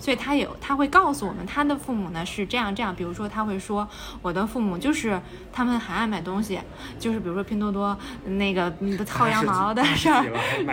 [0.00, 3.88] 所以他也他会告诉我们他的父母呢是这样这样，比如说他会说
[4.20, 5.20] 我的父母就是
[5.52, 6.58] 他们很爱买东西，
[6.98, 10.24] 就是比如说拼多多那个嗯薅羊毛的事儿，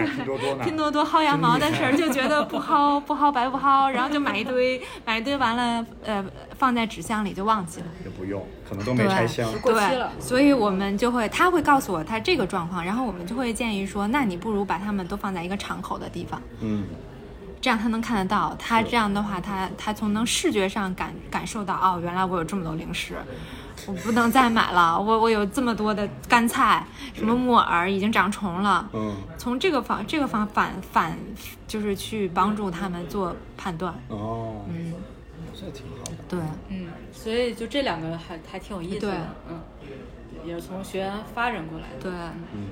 [0.63, 6.25] 拼多多薅羊毛的事儿，就觉得不薅不薅白不薅，然后就买一堆，买一堆完了，呃，
[6.60, 7.88] 放在纸箱里就忘记了。
[8.03, 9.51] 也不用，可能都没拆箱。
[9.60, 16.84] 过期了对，所以我们就会，他会告诉我他这个状况，然后我们就会建议说，那你不如把它们都放在一个敞口的地方，嗯，
[17.62, 18.55] 这样他能看得到。
[18.60, 23.16] 他这样的话，他他从能视觉上感感受到，哦，原来我有这么多零食。
[23.88, 31.18] 我不能再买了，我我有这么多的干菜，什么木耳已经长虫了，嗯从这个方这个方反反
[31.66, 33.93] 就是去帮助他们做判断。
[34.10, 34.93] 哦，嗯，
[35.60, 36.18] 这挺好的。
[36.30, 36.39] 对，
[36.70, 39.10] 嗯，所以就这两个还还挺有意思对。
[39.10, 39.60] 的，嗯，
[40.45, 42.01] 也是从学员发展过来的。
[42.01, 42.12] 对，
[42.53, 42.70] 嗯，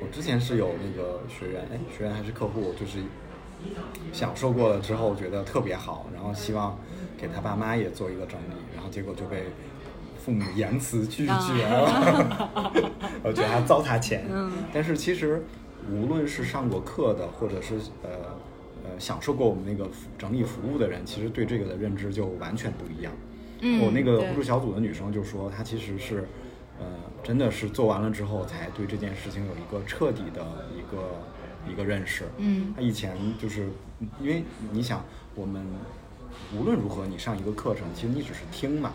[0.00, 2.98] 我之前是有那个学员，哎，学员还是客户，就是
[4.12, 6.78] 享受过了之后觉得特别好，然后希望
[7.18, 9.44] 给他爸妈也做一个整理，然后结果就被
[10.22, 11.32] 父母严词拒绝
[11.66, 12.82] 了，
[13.24, 14.26] 我觉得还糟蹋钱。
[14.30, 14.52] 嗯。
[14.72, 15.42] 但是其实
[15.90, 18.36] 无论是上过课的，或者是呃呃
[19.00, 23.12] 享受过我们那个整理服务的人，其实对这个的认知就完全不一样。
[23.62, 26.28] 嗯我那个互助小组的女生就说，她其实是，
[26.78, 26.86] 呃，
[27.22, 32.24] 真的是做完了之后，才对这件事情有一个彻底的一个一个认识。
[32.38, 33.68] 嗯她以前就是
[34.20, 35.66] 因为你想，我们
[36.56, 38.92] 无论如何，你上一个课程，其实你只是听嘛，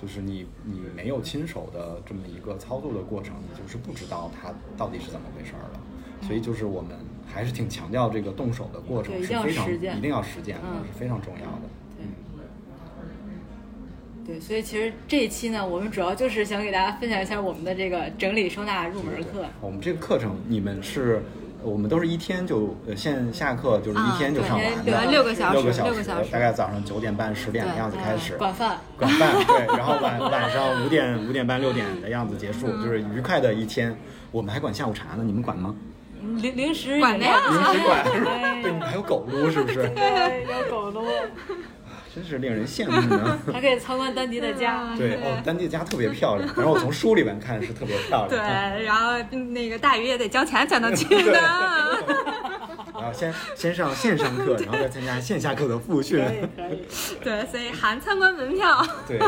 [0.00, 5.80] 就是你你没有亲手的这么一个操作的过程，你就是不知道它到底是怎么回事儿了。
[6.22, 6.90] 所以就是我们
[7.26, 11.62] 还是挺强调这个动手的过程一定要是非常一定要实践的，嗯是非常重要的。
[14.24, 19.44] 对对，所以其实这一期呢，我们主要就是想给大家分享一下我们的这个整理收纳入门课。
[19.60, 21.22] 我们这个课程，你们是
[21.62, 28.36] 我们都是一天就呃线下课就是一天就上完的，啊六个小时六个小六个小时大概早上九点半十点的样子开始。
[28.36, 28.78] 管饭。
[28.98, 33.96] 管饭，对， 然后晚晚上五点五点半六点的样子结束，就是愉快的一天。
[34.32, 35.72] 我们还管下午茶呢，你们管吗？
[36.42, 38.04] 零零食管的呀零食管？
[38.04, 39.88] 对对，你们还有狗撸是不是？
[39.88, 41.06] 对，有狗撸，
[42.14, 43.38] 真是令人羡慕呢。
[43.52, 44.94] 还可以参观丹迪的家。
[44.96, 48.28] 对哦，丹弟家特别漂亮，然后我从书里面看是特别漂亮。
[48.28, 49.12] 对，然后
[49.52, 51.32] 那个大鱼也得交钱才能去的。
[52.98, 56.24] 然后先先上线上课，然后再参加线下课的复训。
[56.24, 56.86] 可以可以。
[57.22, 58.84] 对，所以含参观门票。
[59.06, 59.18] 对，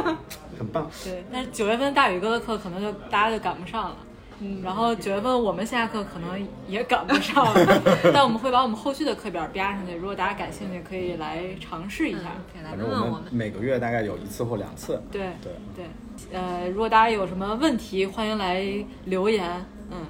[0.59, 0.91] 很棒。
[1.05, 3.97] 对，但是九月份大宇哥的课可能就大家就赶不上了。
[4.41, 7.83] 嗯，然后九月份我们线下课可能也赶不上了，
[8.15, 9.95] 但我们会把我们后续的课表标上去。
[9.95, 12.37] 如果大家感兴趣，可以来尝试一下。
[12.53, 13.25] 可以来反正我问问我们。
[13.33, 15.03] 每个月大概有一次或两次。
[15.11, 15.87] 对对对，
[16.33, 18.63] 呃，如果大家有什么问题，欢迎来
[19.07, 19.51] 留言。
[19.91, 20.07] 嗯，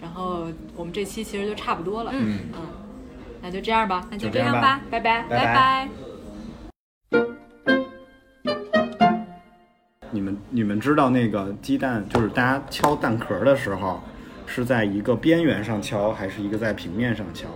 [0.00, 2.10] 然后我们这期其实就差不多了。
[2.14, 2.60] 嗯嗯，
[3.42, 5.22] 那就这样吧，那就就这样吧这样吧，拜拜。
[5.28, 6.07] 拜拜拜。
[10.10, 14.00] 你们你们知道那个鸡蛋，就是大家敲蛋壳的时候，
[14.46, 17.48] 是在一个边缘上敲，还是一个在平面上敲？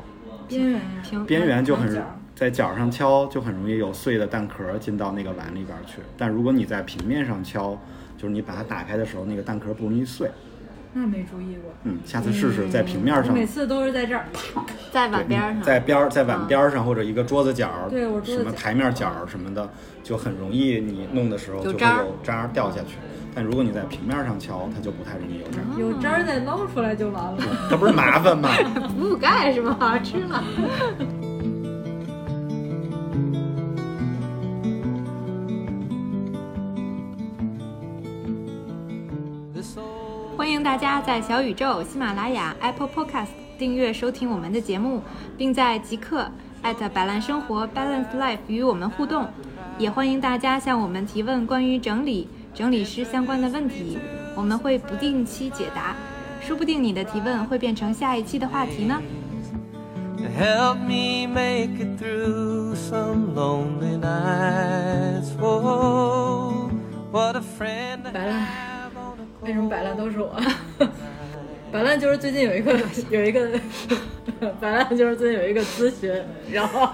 [0.48, 6.00] 边缘平边缘就很角在角上敲，就很容易有碎的蛋壳进到那个碗里边去。
[6.18, 7.78] 但如果你在平面上敲，
[8.18, 10.28] 就是你把它打开的时候，那个蛋壳不容易碎。
[10.94, 11.72] 那没注意过。
[11.84, 14.26] 嗯，下次试试在平面上，我每次都是在这儿。
[14.92, 15.62] 在碗边上。
[15.62, 19.68] 在边儿在碗边儿上或者一个桌子角儿，对我桌子什么台面角儿什么的，
[20.02, 22.96] 就很容易你弄的时候就会有渣掉下去。
[23.34, 25.80] 但如果你在平面上敲，它就不太容易有渣儿。
[25.80, 27.38] 有渣儿再捞出来就完了。
[27.70, 28.50] 它不是麻烦吗？
[28.94, 29.74] 补补钙是吗？
[29.80, 30.44] 好吃了。
[40.62, 45.02] 大家在小宇宙、喜马拉雅、Apple Podcast 订阅收听我们的节目，
[45.36, 46.30] 并在即刻
[46.62, 49.26] 艾特百烂生活 Balance Life 与我们互动。
[49.76, 53.98] 也欢迎大家向我们提问关于整理、整理师相关的问题，
[54.36, 55.96] 我们会不定期解答，
[56.40, 59.02] 说不定你的提问会变成下一期的话题呢。
[60.38, 65.32] help me make it through some lonely nights.
[67.10, 68.06] What a friend
[69.42, 70.30] 为什么摆烂都是我？
[71.72, 72.78] 摆烂就是最近有一个
[73.08, 73.48] 有一个，
[74.60, 76.86] 摆烂就是最近有一个咨询，然后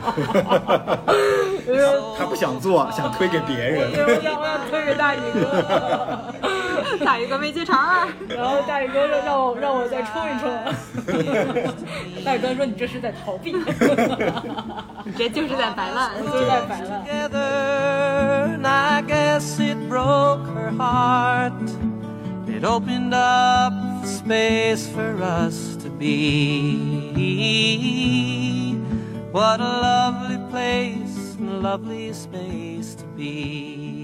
[2.17, 3.91] 他不想做，想推给别人。
[3.91, 5.65] 我想我想推给大宇哥，
[7.05, 10.49] 大宇哥没接茬儿，然后大宇哥说让我让我再冲一冲，
[12.25, 13.53] 大宇哥说你这是在逃避，
[15.05, 16.13] 你这就是在摆烂。
[16.25, 17.05] 就是在摆烂。
[22.59, 23.73] It opened up
[24.05, 26.75] space for us to be.
[29.31, 33.98] What a lovely place and lovely space to be.